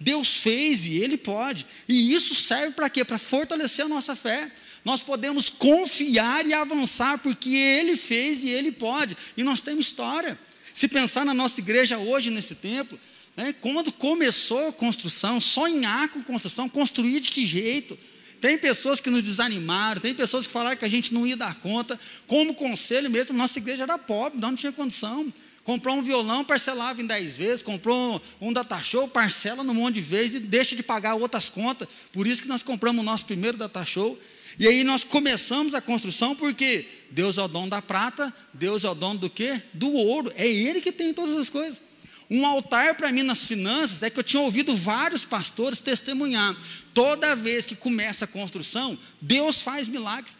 [0.00, 1.68] Deus fez e Ele pode.
[1.88, 3.04] E isso serve para quê?
[3.04, 4.50] Para fortalecer a nossa fé.
[4.84, 9.16] Nós podemos confiar e avançar porque Ele fez e Ele pode.
[9.36, 10.36] E nós temos história.
[10.80, 12.98] Se pensar na nossa igreja hoje, nesse tempo,
[13.36, 17.98] né, quando começou a construção, sonhar com construção, construir de que jeito?
[18.40, 21.56] Tem pessoas que nos desanimaram, tem pessoas que falaram que a gente não ia dar
[21.56, 22.00] conta.
[22.26, 25.30] Como conselho mesmo, nossa igreja era pobre, não tinha condição.
[25.64, 30.00] Comprou um violão, parcelava em 10 vezes, comprou um data show, parcela num monte de
[30.00, 31.86] vezes e deixa de pagar outras contas.
[32.10, 34.18] Por isso que nós compramos o nosso primeiro data show.
[34.60, 38.90] E aí nós começamos a construção porque Deus é o dono da prata, Deus é
[38.90, 39.62] o dono do quê?
[39.72, 40.30] Do ouro.
[40.36, 41.80] É Ele que tem todas as coisas.
[42.28, 46.54] Um altar para mim nas finanças é que eu tinha ouvido vários pastores testemunhar.
[46.92, 50.30] Toda vez que começa a construção, Deus faz milagre.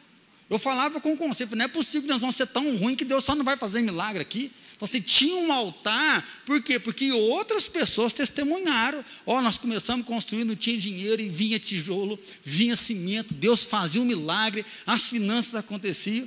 [0.50, 3.06] Eu falava com o conselho, não é possível que nós vamos ser tão ruim que
[3.06, 4.52] Deus só não vai fazer milagre aqui.
[4.86, 6.78] Se tinha um altar, por quê?
[6.78, 9.04] Porque outras pessoas testemunharam.
[9.26, 14.06] Ó, oh, nós começamos construindo, tinha dinheiro, e vinha tijolo, vinha cimento, Deus fazia um
[14.06, 16.26] milagre, as finanças aconteciam.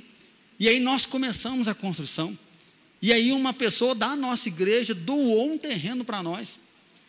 [0.58, 2.38] E aí nós começamos a construção.
[3.02, 6.60] E aí uma pessoa da nossa igreja doou um terreno para nós.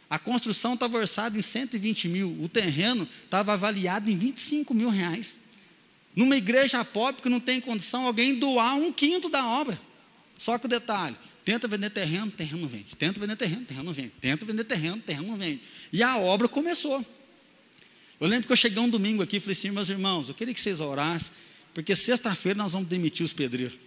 [0.10, 5.38] A construção estava orçada em 120 mil, o terreno estava avaliado em 25 mil reais.
[6.16, 9.80] Numa igreja pobre que não tem condição, alguém doar um quinto da obra.
[10.38, 12.96] Só que o detalhe, Tenta vender terreno, terreno não vende.
[12.96, 14.12] Tenta vender terreno, terreno não vende.
[14.20, 15.62] Tenta vender terreno, terreno não vende.
[15.94, 17.06] E a obra começou.
[18.20, 20.52] Eu lembro que eu cheguei um domingo aqui e falei assim, meus irmãos, eu queria
[20.52, 21.32] que vocês orassem,
[21.72, 23.78] porque sexta-feira nós vamos demitir os pedreiros.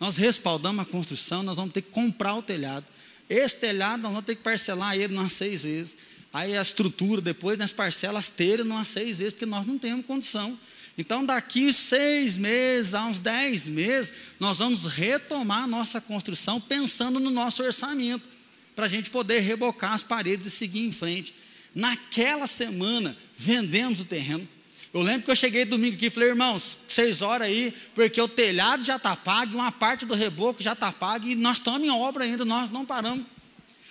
[0.00, 2.86] Nós respaldamos a construção, nós vamos ter que comprar o telhado.
[3.28, 5.98] Esse telhado nós vamos ter que parcelar ele umas seis vezes.
[6.32, 10.58] Aí a estrutura, depois nas parcelas terem umas seis vezes, porque nós não temos condição.
[10.98, 17.20] Então, daqui seis meses, a uns dez meses, nós vamos retomar a nossa construção pensando
[17.20, 18.26] no nosso orçamento,
[18.74, 21.34] para a gente poder rebocar as paredes e seguir em frente.
[21.74, 24.48] Naquela semana, vendemos o terreno.
[24.92, 28.28] Eu lembro que eu cheguei domingo aqui e falei, irmãos, seis horas aí, porque o
[28.28, 31.90] telhado já está pago, uma parte do reboco já está pago, e nós estamos em
[31.90, 33.26] obra ainda, nós não paramos.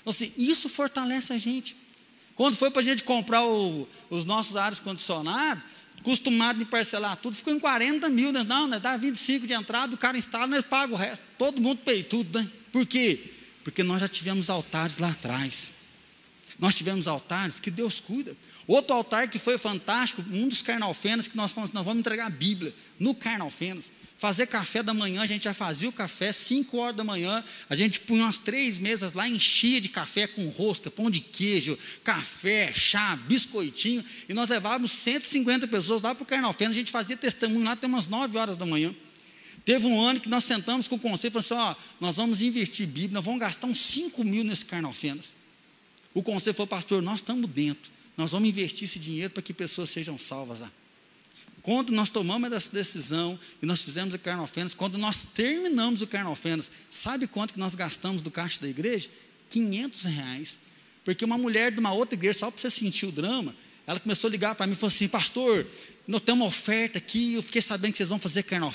[0.02, 1.76] Então, assim, isso fortalece a gente.
[2.34, 5.64] Quando foi para a gente comprar o, os nossos ares condicionados,
[6.06, 8.44] acostumado em parcelar tudo, ficou em 40 mil, né?
[8.44, 8.80] não, né?
[8.80, 11.24] dá 25 de entrada, o cara instala, nós paga o resto.
[11.36, 12.48] Todo mundo tudo, né?
[12.72, 13.20] Por quê?
[13.64, 15.74] Porque nós já tivemos altares lá atrás.
[16.58, 18.36] Nós tivemos altares que Deus cuida.
[18.66, 22.30] Outro altar que foi fantástico, um dos carnalfenas, que nós falamos, nós vamos entregar a
[22.30, 23.92] Bíblia no carnalfenas.
[24.18, 27.76] Fazer café da manhã, a gente já fazia o café 5 horas da manhã, a
[27.76, 32.72] gente punha umas três mesas lá, enchia de café com rosca, pão de queijo, café,
[32.74, 37.66] chá, biscoitinho, e nós levávamos 150 pessoas lá para o carnalfenas, a gente fazia testemunho
[37.66, 38.96] lá até umas 9 horas da manhã.
[39.66, 42.42] Teve um ano que nós sentamos com o conselho e falamos assim: ó, nós vamos
[42.42, 45.34] investir Bíblia, nós vamos gastar uns 5 mil nesse carnalfenas.
[46.16, 47.92] O conselho falou, pastor, nós estamos dentro.
[48.18, 50.72] Nós vamos investir esse dinheiro para que pessoas sejam salvas lá.
[51.62, 54.48] Quando nós tomamos essa decisão e nós fizemos o Carnal
[54.78, 56.38] quando nós terminamos o Carnal
[56.90, 59.10] sabe quanto que nós gastamos do caixa da igreja?
[59.50, 60.60] 500 reais.
[61.04, 63.54] Porque uma mulher de uma outra igreja, só para você sentir o drama,
[63.86, 65.68] ela começou a ligar para mim e falou assim: Pastor,
[66.08, 68.74] nós temos uma oferta aqui, eu fiquei sabendo que vocês vão fazer Carnal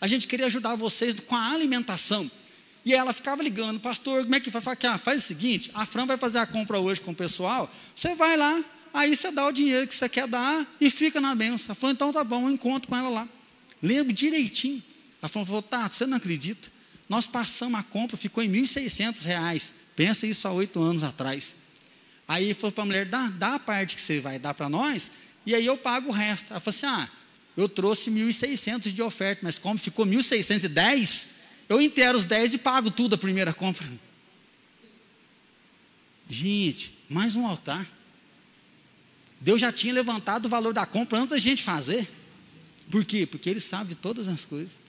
[0.00, 2.30] a gente queria ajudar vocês com a alimentação.
[2.84, 4.62] E ela ficava ligando, pastor, como é que vai?
[4.84, 8.14] Ah, faz o seguinte, a Fran vai fazer a compra hoje com o pessoal, você
[8.14, 8.62] vai lá,
[8.94, 11.66] aí você dá o dinheiro que você quer dar e fica na benção.
[11.66, 13.28] Ela falou, então tá bom, eu encontro com ela lá.
[13.82, 14.82] Lembro direitinho.
[15.20, 16.70] Ela falou, tá, você não acredita?
[17.08, 19.72] Nós passamos a compra, ficou em R$ 1.600.
[19.96, 21.56] Pensa isso há oito anos atrás.
[22.26, 25.10] Aí falou para a mulher, dá, dá a parte que você vai dar para nós,
[25.46, 26.52] e aí eu pago o resto.
[26.52, 27.08] Ela falou assim, ah,
[27.56, 31.28] eu trouxe 1.600 de oferta, mas como ficou 1.610,
[31.68, 33.86] eu inteiro os 10 e pago tudo a primeira compra.
[36.28, 37.86] Gente, mais um altar.
[39.40, 42.08] Deus já tinha levantado o valor da compra antes da gente fazer.
[42.90, 43.26] Por quê?
[43.26, 44.80] Porque Ele sabe de todas as coisas.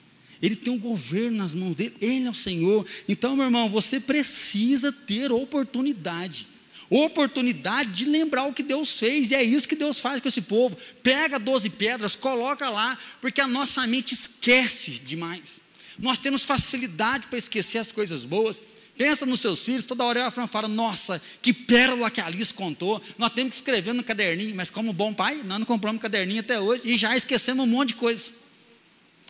[0.42, 2.86] Ele tem um governo nas mãos dele, Ele é o Senhor.
[3.08, 6.48] Então, meu irmão, você precisa ter oportunidade.
[6.88, 10.40] Oportunidade de lembrar o que Deus fez, e é isso que Deus faz com esse
[10.40, 10.76] povo.
[11.02, 15.62] Pega 12 pedras, coloca lá, porque a nossa mente esquece demais.
[16.00, 18.60] Nós temos facilidade para esquecer as coisas boas.
[18.96, 22.52] Pensa nos seus filhos, toda hora a Fran fala, nossa, que pérola que a Alice
[22.52, 23.00] contou.
[23.16, 26.60] Nós temos que escrever no caderninho, mas como bom pai, nós não compramos caderninho até
[26.60, 28.32] hoje e já esquecemos um monte de coisa.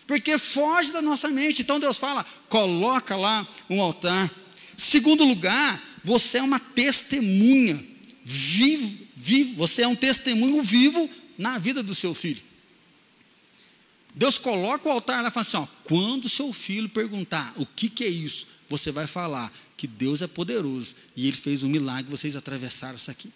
[0.07, 1.63] Porque foge da nossa mente.
[1.63, 4.29] Então Deus fala, coloca lá um altar.
[4.77, 7.81] Segundo lugar, você é uma testemunha
[8.25, 12.43] vivo, vivo, você é um testemunho vivo na vida do seu filho.
[14.21, 17.89] Deus coloca o altar lá e fala assim: ó, quando seu filho perguntar o que,
[17.89, 22.11] que é isso, você vai falar que Deus é poderoso e Ele fez um milagre,
[22.11, 23.33] vocês atravessaram isso aqui.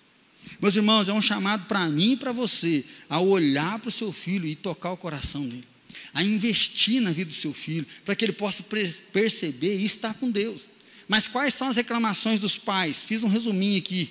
[0.61, 4.13] Meus irmãos, é um chamado para mim e para você a olhar para o seu
[4.13, 5.67] filho e tocar o coração dele,
[6.13, 8.63] a investir na vida do seu filho, para que ele possa
[9.11, 10.69] perceber e estar com Deus.
[11.09, 13.05] Mas quais são as reclamações dos pais?
[13.05, 14.11] Fiz um resuminho aqui.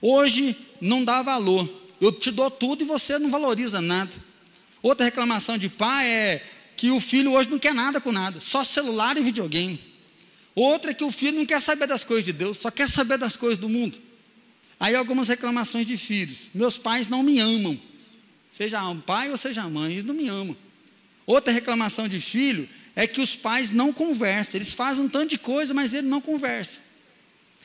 [0.00, 1.68] Hoje não dá valor,
[2.00, 4.12] eu te dou tudo e você não valoriza nada.
[4.84, 6.44] Outra reclamação de pai é
[6.76, 9.80] que o filho hoje não quer nada com nada, só celular e videogame.
[10.54, 13.16] Outra é que o filho não quer saber das coisas de Deus, só quer saber
[13.16, 13.98] das coisas do mundo.
[14.78, 16.50] Aí algumas reclamações de filhos.
[16.52, 17.80] Meus pais não me amam.
[18.50, 20.54] Seja um pai ou seja mãe, eles não me amam.
[21.24, 24.58] Outra reclamação de filho é que os pais não conversam.
[24.58, 26.80] Eles fazem um tanto de coisa, mas ele não conversa.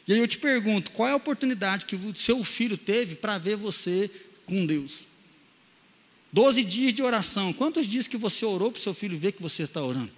[0.08, 3.38] E aí eu te pergunto, qual é a oportunidade que o seu filho teve para
[3.38, 4.10] ver você
[4.46, 5.09] com Deus?
[6.32, 7.52] Doze dias de oração.
[7.52, 10.12] Quantos dias que você orou para o seu filho ver que você está orando?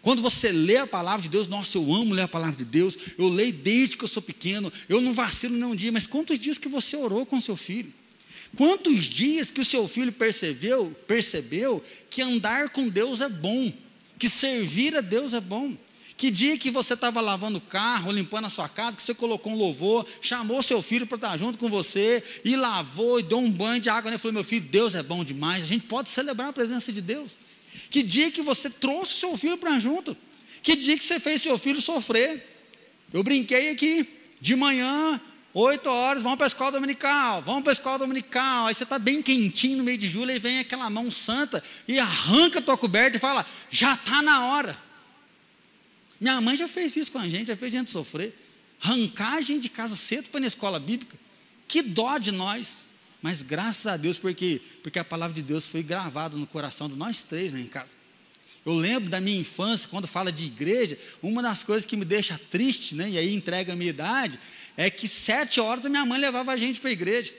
[0.00, 2.96] Quando você lê a palavra de Deus, nossa, eu amo ler a palavra de Deus,
[3.18, 6.58] eu leio desde que eu sou pequeno, eu não vacilo nenhum dia, mas quantos dias
[6.58, 7.92] que você orou com seu filho?
[8.56, 13.72] Quantos dias que o seu filho percebeu, percebeu que andar com Deus é bom,
[14.18, 15.76] que servir a Deus é bom?
[16.16, 19.52] Que dia que você estava lavando o carro, limpando a sua casa, que você colocou
[19.52, 23.50] um louvor, chamou seu filho para estar junto com você, e lavou, e deu um
[23.50, 24.16] banho de água, né?
[24.16, 27.38] Falou, meu filho, Deus é bom demais, a gente pode celebrar a presença de Deus.
[27.90, 30.16] Que dia que você trouxe seu filho para junto?
[30.62, 32.44] Que dia que você fez seu filho sofrer?
[33.12, 34.08] Eu brinquei aqui,
[34.40, 35.20] de manhã,
[35.52, 38.66] oito horas, vamos para a escola dominical, vamos para a escola dominical.
[38.66, 41.98] Aí você está bem quentinho no meio de julho, aí vem aquela mão santa e
[41.98, 44.85] arranca a tua coberta e fala: já está na hora.
[46.20, 48.34] Minha mãe já fez isso com a gente, já fez a gente sofrer.
[48.80, 51.16] Arrancar a gente de casa cedo para ir na escola bíblica.
[51.68, 52.86] Que dó de nós.
[53.22, 56.96] Mas graças a Deus, porque, porque a palavra de Deus foi gravada no coração de
[56.96, 57.94] nós três lá em casa.
[58.64, 62.38] Eu lembro da minha infância, quando fala de igreja, uma das coisas que me deixa
[62.50, 64.40] triste, né, e aí entrega a minha idade,
[64.76, 67.32] é que sete horas a minha mãe levava a gente para a igreja.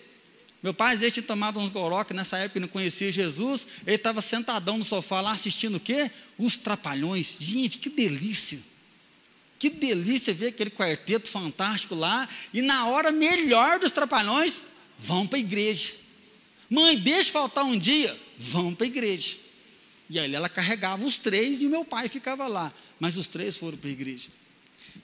[0.62, 3.68] Meu pai, às vezes, tinha tomado uns goró, nessa época não conhecia Jesus.
[3.86, 6.10] Ele estava sentadão no sofá lá assistindo o quê?
[6.38, 7.38] Os Trapalhões.
[7.40, 8.60] Gente, que delícia.
[9.60, 12.28] Que delícia ver aquele quarteto fantástico lá.
[12.54, 14.64] E na hora melhor dos Trapalhões,
[14.98, 15.94] vão para a igreja.
[16.70, 19.38] Mãe, deixa faltar um dia, vão para a igreja.
[20.10, 22.74] E aí ela carregava os três e meu pai ficava lá.
[23.00, 24.30] Mas os três foram para a igreja.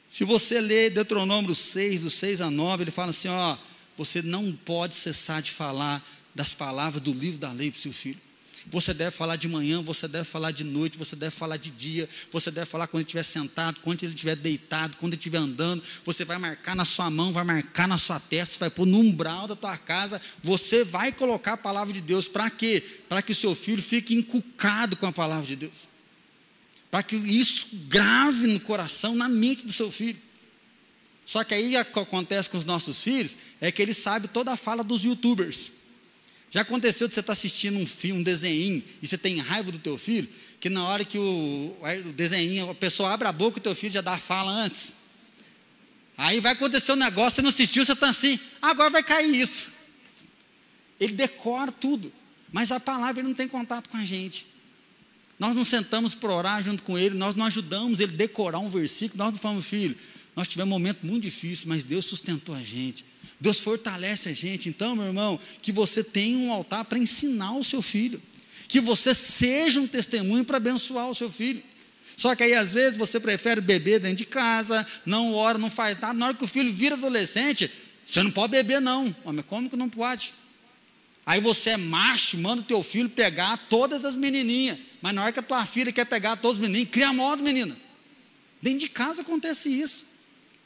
[0.10, 3.58] Se você ler Deuteronômio 6, do 6 a 9, ele fala assim: ó
[3.98, 6.04] você não pode cessar de falar
[6.34, 8.20] das palavras do livro da lei para o seu filho.
[8.68, 12.08] Você deve falar de manhã, você deve falar de noite, você deve falar de dia,
[12.32, 15.84] você deve falar quando ele estiver sentado, quando ele estiver deitado, quando ele estiver andando.
[16.06, 19.48] Você vai marcar na sua mão, vai marcar na sua testa, vai pôr no umbral
[19.48, 20.22] da tua casa.
[20.42, 22.28] Você vai colocar a palavra de Deus.
[22.28, 22.82] Para quê?
[23.10, 25.90] Para que o seu filho fique encucado com a palavra de Deus.
[26.90, 30.20] Para que isso grave no coração, na mente do seu filho.
[31.34, 34.84] Só que aí acontece com os nossos filhos é que eles sabem toda a fala
[34.84, 35.72] dos youtubers.
[36.52, 39.72] Já aconteceu de você estar tá assistindo um filme, um desenho, e você tem raiva
[39.72, 43.58] do teu filho, que na hora que o, o desenho, a pessoa abre a boca,
[43.58, 44.94] o teu filho já dá a fala antes.
[46.16, 49.72] Aí vai acontecer um negócio, você não assistiu, você está assim, agora vai cair isso.
[51.00, 52.14] Ele decora tudo,
[52.52, 54.46] mas a palavra ele não tem contato com a gente.
[55.40, 59.18] Nós não sentamos para orar junto com ele, nós não ajudamos ele decorar um versículo,
[59.24, 59.98] nós não falamos, filho,
[60.36, 63.06] nós tivemos um momento muito difícil, mas Deus sustentou a gente.
[63.40, 64.68] Deus fortalece a gente.
[64.68, 68.22] Então, meu irmão, que você tenha um altar para ensinar o seu filho.
[68.68, 71.62] Que você seja um testemunho para abençoar o seu filho.
[72.18, 76.00] Só que aí, às vezes, você prefere beber dentro de casa, não ora, não faz
[76.00, 76.14] nada.
[76.14, 77.70] Na hora que o filho vira adolescente,
[78.06, 79.16] você não pode beber, não.
[79.48, 80.34] Como que não pode?
[81.26, 84.78] Aí você é macho, manda o teu filho pegar todas as menininhas.
[85.02, 87.78] Mas na hora que a tua filha quer pegar todos os meninos, cria modo, menina.
[88.62, 90.13] Dentro de casa acontece isso.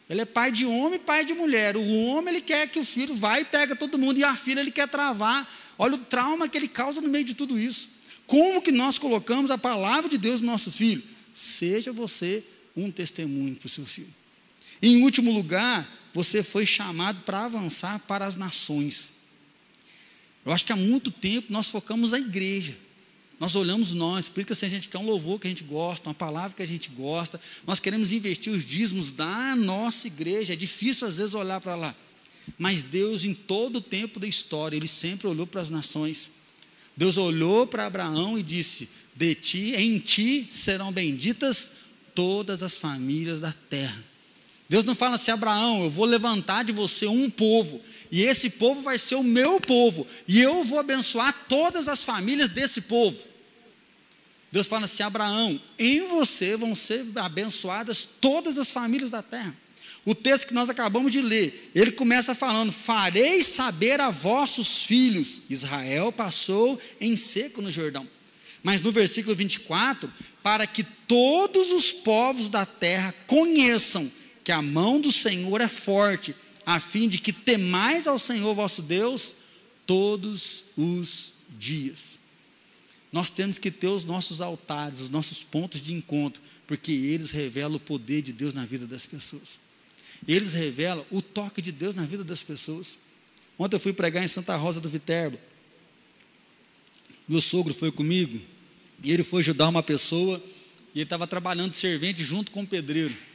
[0.09, 1.75] Ele é pai de homem e pai de mulher.
[1.75, 4.61] O homem ele quer que o filho vá e pega todo mundo, e a filha
[4.61, 5.51] ele quer travar.
[5.77, 7.89] Olha o trauma que ele causa no meio de tudo isso.
[8.25, 11.03] Como que nós colocamos a palavra de Deus no nosso filho?
[11.33, 12.43] Seja você
[12.75, 14.13] um testemunho para o seu filho.
[14.81, 19.11] Em último lugar, você foi chamado para avançar para as nações.
[20.45, 22.77] Eu acho que há muito tempo nós focamos a igreja.
[23.39, 25.63] Nós olhamos nós, por isso que assim, a gente quer um louvor que a gente
[25.63, 30.53] gosta, uma palavra que a gente gosta, nós queremos investir os dízimos da nossa igreja,
[30.53, 31.95] é difícil às vezes olhar para lá,
[32.57, 36.31] mas Deus em todo o tempo da história, Ele sempre olhou para as nações,
[36.95, 41.71] Deus olhou para Abraão e disse, de ti, em ti serão benditas
[42.15, 44.03] todas as famílias da terra,
[44.69, 48.81] Deus não fala assim, Abraão, eu vou levantar de você um povo, e esse povo
[48.81, 53.17] vai ser o meu povo, e eu vou abençoar todas as famílias desse povo.
[54.51, 59.55] Deus fala assim, Abraão, em você vão ser abençoadas todas as famílias da terra.
[60.07, 65.41] O texto que nós acabamos de ler, ele começa falando: Farei saber a vossos filhos.
[65.49, 68.07] Israel passou em seco no Jordão.
[68.63, 70.09] Mas no versículo 24,
[70.41, 74.09] para que todos os povos da terra conheçam
[74.47, 76.33] que a mão do Senhor é forte,
[76.65, 79.35] a fim de que temais ao Senhor vosso Deus
[79.85, 82.17] todos os dias.
[83.11, 87.75] Nós temos que ter os nossos altares, os nossos pontos de encontro, porque eles revelam
[87.75, 89.59] o poder de Deus na vida das pessoas.
[90.25, 92.97] Eles revelam o toque de Deus na vida das pessoas.
[93.59, 95.37] Ontem eu fui pregar em Santa Rosa do Viterbo.
[97.27, 98.39] Meu sogro foi comigo
[99.03, 100.41] e ele foi ajudar uma pessoa
[100.95, 103.26] e ele estava trabalhando de servente junto com o pedreiro.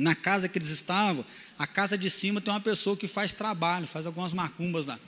[0.00, 1.24] Na casa que eles estavam,
[1.58, 4.98] a casa de cima tem uma pessoa que faz trabalho, faz algumas macumbas lá.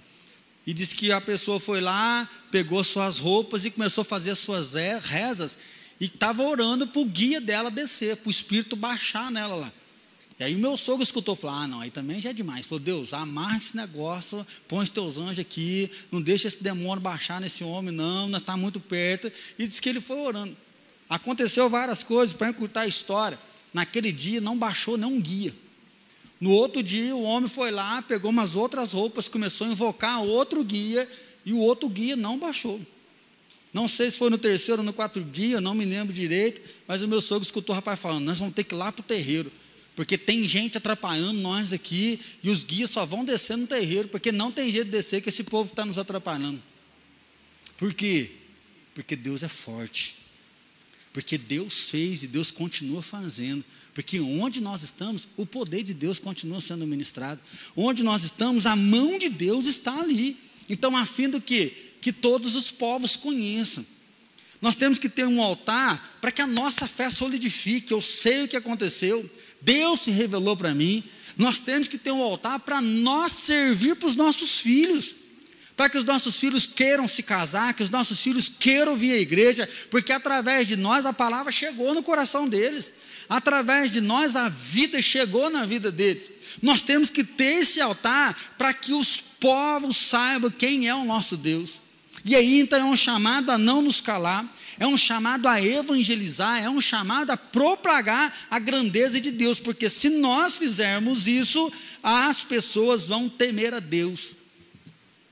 [0.66, 4.38] E disse que a pessoa foi lá, pegou suas roupas e começou a fazer as
[4.38, 5.58] suas rezas
[6.00, 9.72] e estava orando para o guia dela descer, para o espírito baixar nela lá.
[10.38, 12.66] E aí o meu sogro escutou, falou, ah não, aí também já é demais.
[12.66, 17.42] Falou, Deus, amarra esse negócio, põe os teus anjos aqui, não deixa esse demônio baixar
[17.42, 19.30] nesse homem não, não está muito perto.
[19.58, 20.56] E disse que ele foi orando.
[21.10, 23.38] Aconteceu várias coisas, para encurtar a história.
[23.72, 25.54] Naquele dia não baixou nenhum guia.
[26.40, 30.64] No outro dia, o homem foi lá, pegou umas outras roupas, começou a invocar outro
[30.64, 31.08] guia,
[31.44, 32.80] e o outro guia não baixou.
[33.72, 37.02] Não sei se foi no terceiro ou no quarto dia, não me lembro direito, mas
[37.02, 39.04] o meu sogro escutou o rapaz falando: Nós vamos ter que ir lá para o
[39.04, 39.52] terreiro,
[39.94, 44.32] porque tem gente atrapalhando nós aqui, e os guias só vão descer no terreiro, porque
[44.32, 46.60] não tem jeito de descer, que esse povo está nos atrapalhando.
[47.76, 48.32] Por quê?
[48.94, 50.16] Porque Deus é forte.
[51.12, 53.64] Porque Deus fez e Deus continua fazendo.
[53.92, 57.40] Porque onde nós estamos, o poder de Deus continua sendo ministrado.
[57.76, 60.36] Onde nós estamos, a mão de Deus está ali.
[60.68, 61.94] Então, a fim do que?
[62.00, 63.84] Que todos os povos conheçam.
[64.62, 67.92] Nós temos que ter um altar para que a nossa fé solidifique.
[67.92, 69.28] Eu sei o que aconteceu.
[69.60, 71.02] Deus se revelou para mim.
[71.36, 75.16] Nós temos que ter um altar para nós servir para os nossos filhos
[75.80, 79.16] para que os nossos filhos queiram se casar, que os nossos filhos queiram vir à
[79.16, 82.92] igreja, porque através de nós a palavra chegou no coração deles,
[83.30, 86.30] através de nós a vida chegou na vida deles.
[86.60, 91.34] Nós temos que ter esse altar para que os povos saibam quem é o nosso
[91.34, 91.80] Deus.
[92.26, 94.44] E aí então é um chamado a não nos calar,
[94.78, 99.88] é um chamado a evangelizar, é um chamado a propagar a grandeza de Deus, porque
[99.88, 101.72] se nós fizermos isso,
[102.02, 104.38] as pessoas vão temer a Deus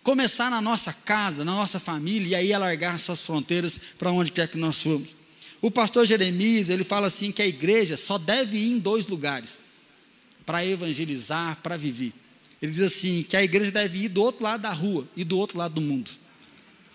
[0.09, 4.49] começar na nossa casa, na nossa família, e aí alargar suas fronteiras para onde quer
[4.49, 5.15] que nós formos.
[5.61, 9.63] O pastor Jeremias, ele fala assim que a igreja só deve ir em dois lugares,
[10.47, 12.15] para evangelizar, para viver.
[12.63, 15.37] Ele diz assim, que a igreja deve ir do outro lado da rua e do
[15.37, 16.11] outro lado do mundo.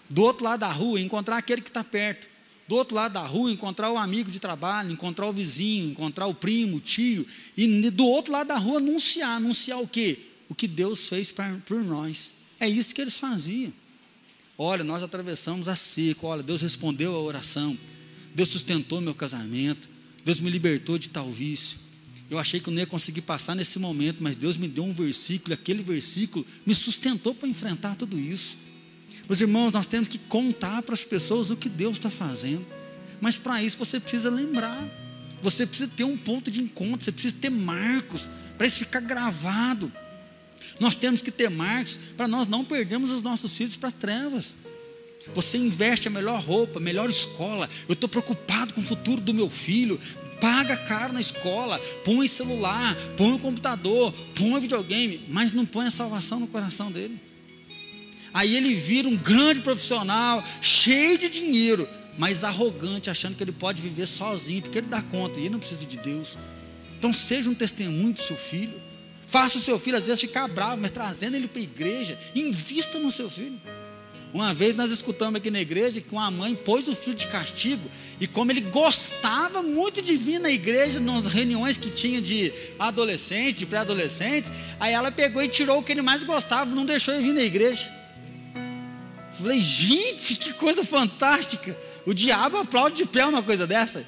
[0.10, 2.28] Do outro lado da rua, encontrar aquele que está perto.
[2.68, 6.34] Do outro lado da rua, encontrar o amigo de trabalho, encontrar o vizinho, encontrar o
[6.34, 7.28] primo, o tio.
[7.56, 9.38] E do outro lado da rua, anunciar.
[9.38, 10.18] Anunciar o quê?
[10.50, 12.34] O que Deus fez por nós.
[12.64, 13.74] É isso que eles faziam.
[14.58, 16.26] Olha, nós atravessamos a seca.
[16.26, 17.78] Olha, Deus respondeu a oração.
[18.34, 19.90] Deus sustentou meu casamento.
[20.24, 21.78] Deus me libertou de tal vício.
[22.32, 24.94] Eu achei que eu não ia conseguir passar nesse momento, mas Deus me deu um
[24.94, 28.58] versículo, e aquele versículo me sustentou para enfrentar tudo isso.
[29.28, 32.66] Meus irmãos, nós temos que contar para as pessoas o que Deus está fazendo.
[33.20, 34.88] Mas para isso você precisa lembrar.
[35.42, 39.92] Você precisa ter um ponto de encontro, você precisa ter marcos, para isso ficar gravado.
[40.80, 44.56] Nós temos que ter marcos para nós não perdermos os nossos filhos para trevas.
[45.34, 47.70] Você investe a melhor roupa, a melhor escola.
[47.88, 50.00] Eu estou preocupado com o futuro do meu filho.
[50.42, 56.42] Paga caro na escola, põe celular, põe computador, põe videogame, mas não põe a salvação
[56.42, 57.18] no coração dele.
[58.34, 61.88] Aí ele vira um grande profissional, cheio de dinheiro,
[62.18, 65.60] mas arrogante, achando que ele pode viver sozinho, porque ele dá conta e ele não
[65.60, 66.38] precisa de Deus.
[66.98, 68.82] Então seja um testemunho para o seu filho.
[69.34, 72.16] Faça o seu filho às vezes ficar bravo, mas trazendo ele para a igreja.
[72.36, 73.60] Invista no seu filho.
[74.32, 77.90] Uma vez nós escutamos aqui na igreja que uma mãe pôs o filho de castigo,
[78.22, 83.56] e como ele gostava muito de vir na igreja, nas reuniões que tinha de adolescentes,
[83.56, 87.24] de pré-adolescentes, aí ela pegou e tirou o que ele mais gostava, não deixou ele
[87.24, 87.92] vir na igreja.
[89.40, 91.76] Falei, gente, que coisa fantástica!
[92.06, 94.06] O diabo aplaude de pé uma coisa dessa.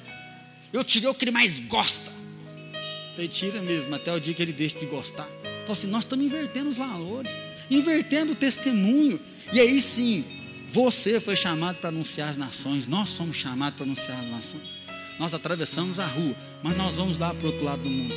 [0.72, 2.15] Eu tirei o que ele mais gosta.
[3.16, 5.26] Falei, tira mesmo, até o dia que ele deixe de gostar.
[5.62, 7.32] Então, assim, nós estamos invertendo os valores,
[7.70, 9.18] invertendo o testemunho.
[9.54, 10.22] E aí sim,
[10.68, 14.78] você foi chamado para anunciar as nações, nós somos chamados para anunciar as nações.
[15.18, 18.14] Nós atravessamos a rua, mas nós vamos lá para o outro lado do mundo.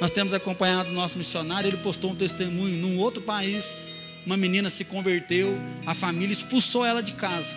[0.00, 3.78] Nós temos acompanhado o nosso missionário, ele postou um testemunho num outro país.
[4.26, 5.56] Uma menina se converteu,
[5.86, 7.56] a família expulsou ela de casa.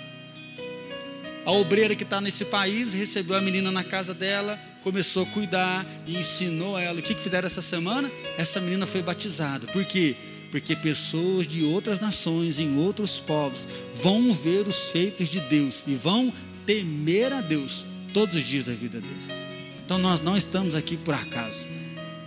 [1.44, 5.86] A obreira que está nesse país recebeu a menina na casa dela, começou a cuidar
[6.06, 7.00] e ensinou ela.
[7.00, 8.10] O que, que fizeram essa semana?
[8.38, 9.68] Essa menina foi batizada.
[9.68, 10.16] Por quê?
[10.50, 15.94] Porque pessoas de outras nações, em outros povos, vão ver os feitos de Deus e
[15.94, 16.32] vão
[16.66, 19.28] temer a Deus todos os dias da vida deles.
[19.84, 21.68] Então nós não estamos aqui por acaso.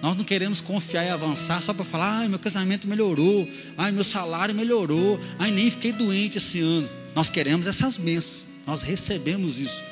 [0.03, 3.49] Nós não queremos confiar e avançar só para falar, ai, meu casamento melhorou,
[3.79, 6.91] ai, meu salário melhorou, ai, nem fiquei doente esse ano.
[7.15, 9.83] Nós queremos essas bênçãos, nós recebemos isso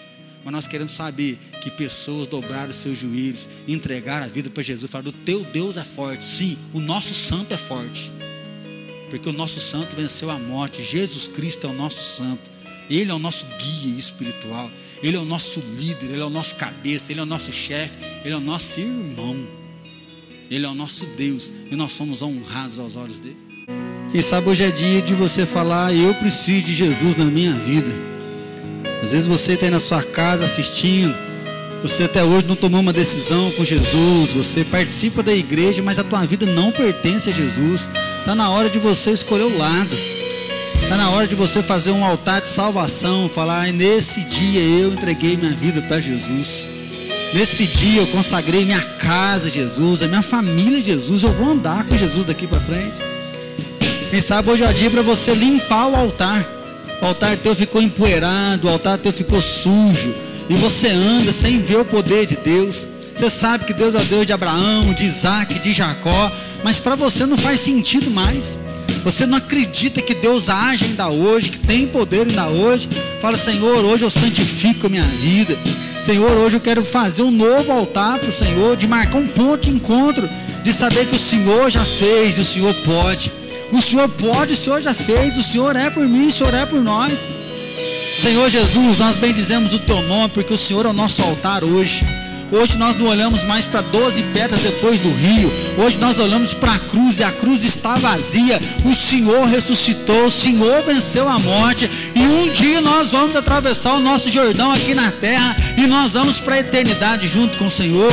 [0.45, 5.11] mas nós queremos saber que pessoas dobraram seus joelhos, entregaram a vida para Jesus, falaram:
[5.11, 6.25] o teu Deus é forte.
[6.25, 8.13] Sim, o nosso santo é forte.
[9.11, 10.83] Porque o nosso santo venceu a morte.
[10.83, 12.51] Jesus Cristo é o nosso santo.
[12.91, 14.71] Ele é o nosso guia espiritual.
[15.03, 17.99] Ele é o nosso líder, ele é o nosso cabeça, ele é o nosso chefe,
[18.25, 19.37] ele é o nosso irmão.
[20.51, 23.37] Ele é o nosso Deus e nós somos honrados aos olhos dele.
[24.11, 27.91] Quem sabe hoje é dia de você falar: eu preciso de Jesus na minha vida.
[29.03, 31.15] Às vezes você está aí na sua casa assistindo,
[31.83, 36.05] você até hoje não tomou uma decisão com Jesus, você participa da igreja, mas a
[36.05, 37.89] tua vida não pertence a Jesus.
[38.19, 39.97] Está na hora de você escolher o lado.
[40.83, 45.37] Está na hora de você fazer um altar de salvação, falar, nesse dia eu entreguei
[45.37, 46.69] minha vida para Jesus.
[47.33, 51.97] Nesse dia eu consagrei minha casa Jesus, a minha família Jesus, eu vou andar com
[51.97, 52.97] Jesus daqui para frente.
[54.11, 56.58] Quem sabe hoje é o dia para você limpar o altar
[57.01, 60.15] o altar teu ficou empoeirado, o altar teu ficou sujo,
[60.49, 62.87] e você anda sem ver o poder de Deus.
[63.15, 66.33] Você sabe que Deus é o Deus de Abraão, de Isaac, de Jacó,
[66.63, 68.59] mas para você não faz sentido mais.
[69.05, 72.89] Você não acredita que Deus age ainda hoje, que tem poder ainda hoje.
[73.21, 75.57] Fala, Senhor, hoje eu santifico a minha vida.
[76.03, 79.65] Senhor, hoje eu quero fazer um novo altar para o Senhor, de marcar um ponto
[79.65, 80.29] de encontro,
[80.63, 83.33] de saber que o Senhor já fez e o Senhor pode.
[83.71, 86.65] O Senhor pode, o Senhor já fez, o Senhor é por mim, o Senhor é
[86.65, 87.31] por nós.
[88.19, 92.05] Senhor Jesus, nós bendizemos o teu nome, porque o Senhor é o nosso altar hoje.
[92.51, 95.53] Hoje nós não olhamos mais para 12 pedras depois do rio.
[95.77, 98.59] Hoje nós olhamos para a cruz e a cruz está vazia.
[98.85, 101.89] O Senhor ressuscitou, o Senhor venceu a morte.
[102.15, 106.41] E um dia nós vamos atravessar o nosso Jordão aqui na terra e nós vamos
[106.41, 108.13] para a eternidade junto com o Senhor.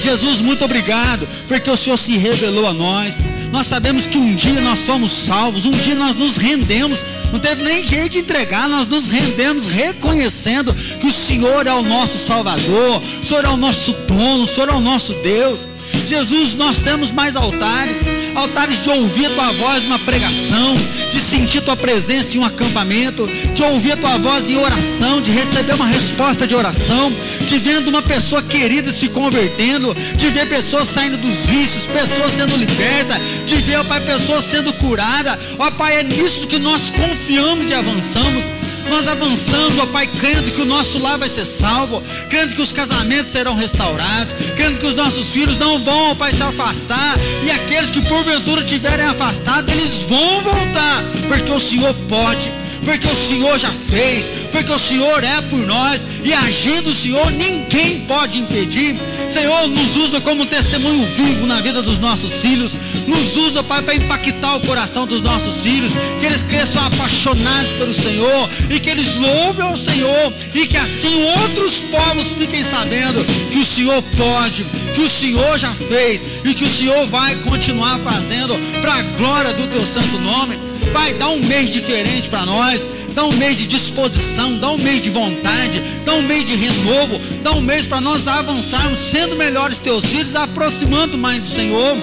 [0.00, 3.26] Jesus, muito obrigado, porque o Senhor se revelou a nós.
[3.52, 7.04] Nós sabemos que um dia nós somos salvos, um dia nós nos rendemos.
[7.32, 11.82] Não teve nem jeito de entregar, nós nos rendemos reconhecendo que o Senhor é o
[11.82, 15.66] nosso Salvador, o Senhor é o nosso dono, o Senhor é o nosso Deus.
[16.10, 17.98] Jesus, nós temos mais altares,
[18.34, 20.74] altares de ouvir a tua voz numa pregação,
[21.08, 25.30] de sentir tua presença em um acampamento, de ouvir a tua voz em oração, de
[25.30, 27.12] receber uma resposta de oração,
[27.46, 32.56] de vendo uma pessoa querida se convertendo, de ver pessoas saindo dos vícios, pessoas sendo
[32.56, 35.38] libertas, de ver, ó Pai, pessoas sendo curadas.
[35.60, 38.59] Ó Pai, é nisso que nós confiamos e avançamos
[38.90, 42.72] nós avançando, ó Pai, crendo que o nosso lar vai ser salvo, crendo que os
[42.72, 47.50] casamentos serão restaurados, crendo que os nossos filhos não vão, ó Pai, se afastar, e
[47.50, 52.52] aqueles que porventura tiverem afastado, eles vão voltar, porque o Senhor pode,
[52.84, 57.30] porque o Senhor já fez, porque o Senhor é por nós, e agindo o Senhor,
[57.30, 58.98] ninguém pode impedir.
[59.28, 62.72] Senhor, nos usa como testemunho vivo na vida dos nossos filhos,
[63.06, 67.94] nos usa, Pai, para impactar o coração dos nossos filhos, que eles cresçam apaixonados pelo
[67.94, 73.58] Senhor, e que eles louvem ao Senhor, e que assim outros povos fiquem sabendo que
[73.58, 74.64] o Senhor pode,
[74.94, 79.52] que o Senhor já fez, e que o Senhor vai continuar fazendo, para a glória
[79.52, 80.69] do teu santo nome.
[80.92, 82.88] Vai dar um mês diferente para nós.
[83.14, 87.20] Dá um mês de disposição, dá um mês de vontade, dá um mês de renovo,
[87.42, 91.96] dá um mês para nós avançarmos, sendo melhores teus filhos, aproximando mais do Senhor.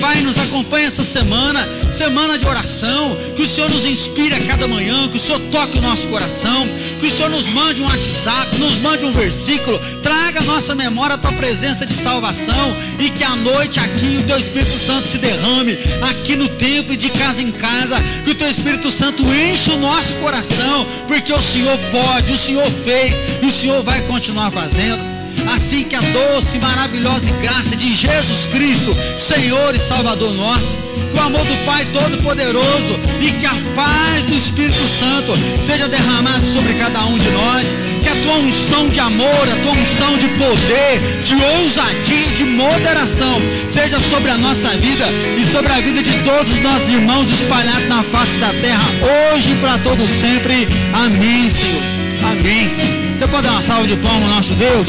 [0.00, 4.68] Pai, nos acompanha essa semana, semana de oração, que o Senhor nos inspire a cada
[4.68, 6.68] manhã, que o Senhor toque o nosso coração,
[7.00, 11.16] que o Senhor nos mande um WhatsApp, nos mande um versículo, traga à nossa memória
[11.16, 12.76] a tua presença de salvação.
[12.98, 15.76] E que à noite aqui o teu Espírito Santo se derrame,
[16.10, 19.78] aqui no templo e de casa em casa, que o teu Espírito Santo enche o
[19.78, 25.07] nosso coração, porque o Senhor pode, o Senhor fez e o Senhor vai continuar fazendo
[25.54, 30.76] assim que a doce, maravilhosa graça de Jesus Cristo, Senhor e Salvador nosso,
[31.12, 35.32] que o amor do Pai Todo-Poderoso e que a paz do Espírito Santo
[35.64, 37.66] seja derramado sobre cada um de nós,
[38.02, 43.40] que a tua unção de amor, a tua unção de poder, de ousadia, de moderação,
[43.68, 45.06] seja sobre a nossa vida
[45.38, 48.88] e sobre a vida de todos os nossos irmãos espalhados na face da terra,
[49.32, 50.68] hoje e para todos sempre.
[50.92, 51.98] Amém, Senhor.
[52.30, 52.97] Amém.
[53.18, 54.86] Você pode dar uma salva de palmas ao nosso Deus?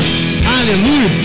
[0.61, 1.19] Aleluia.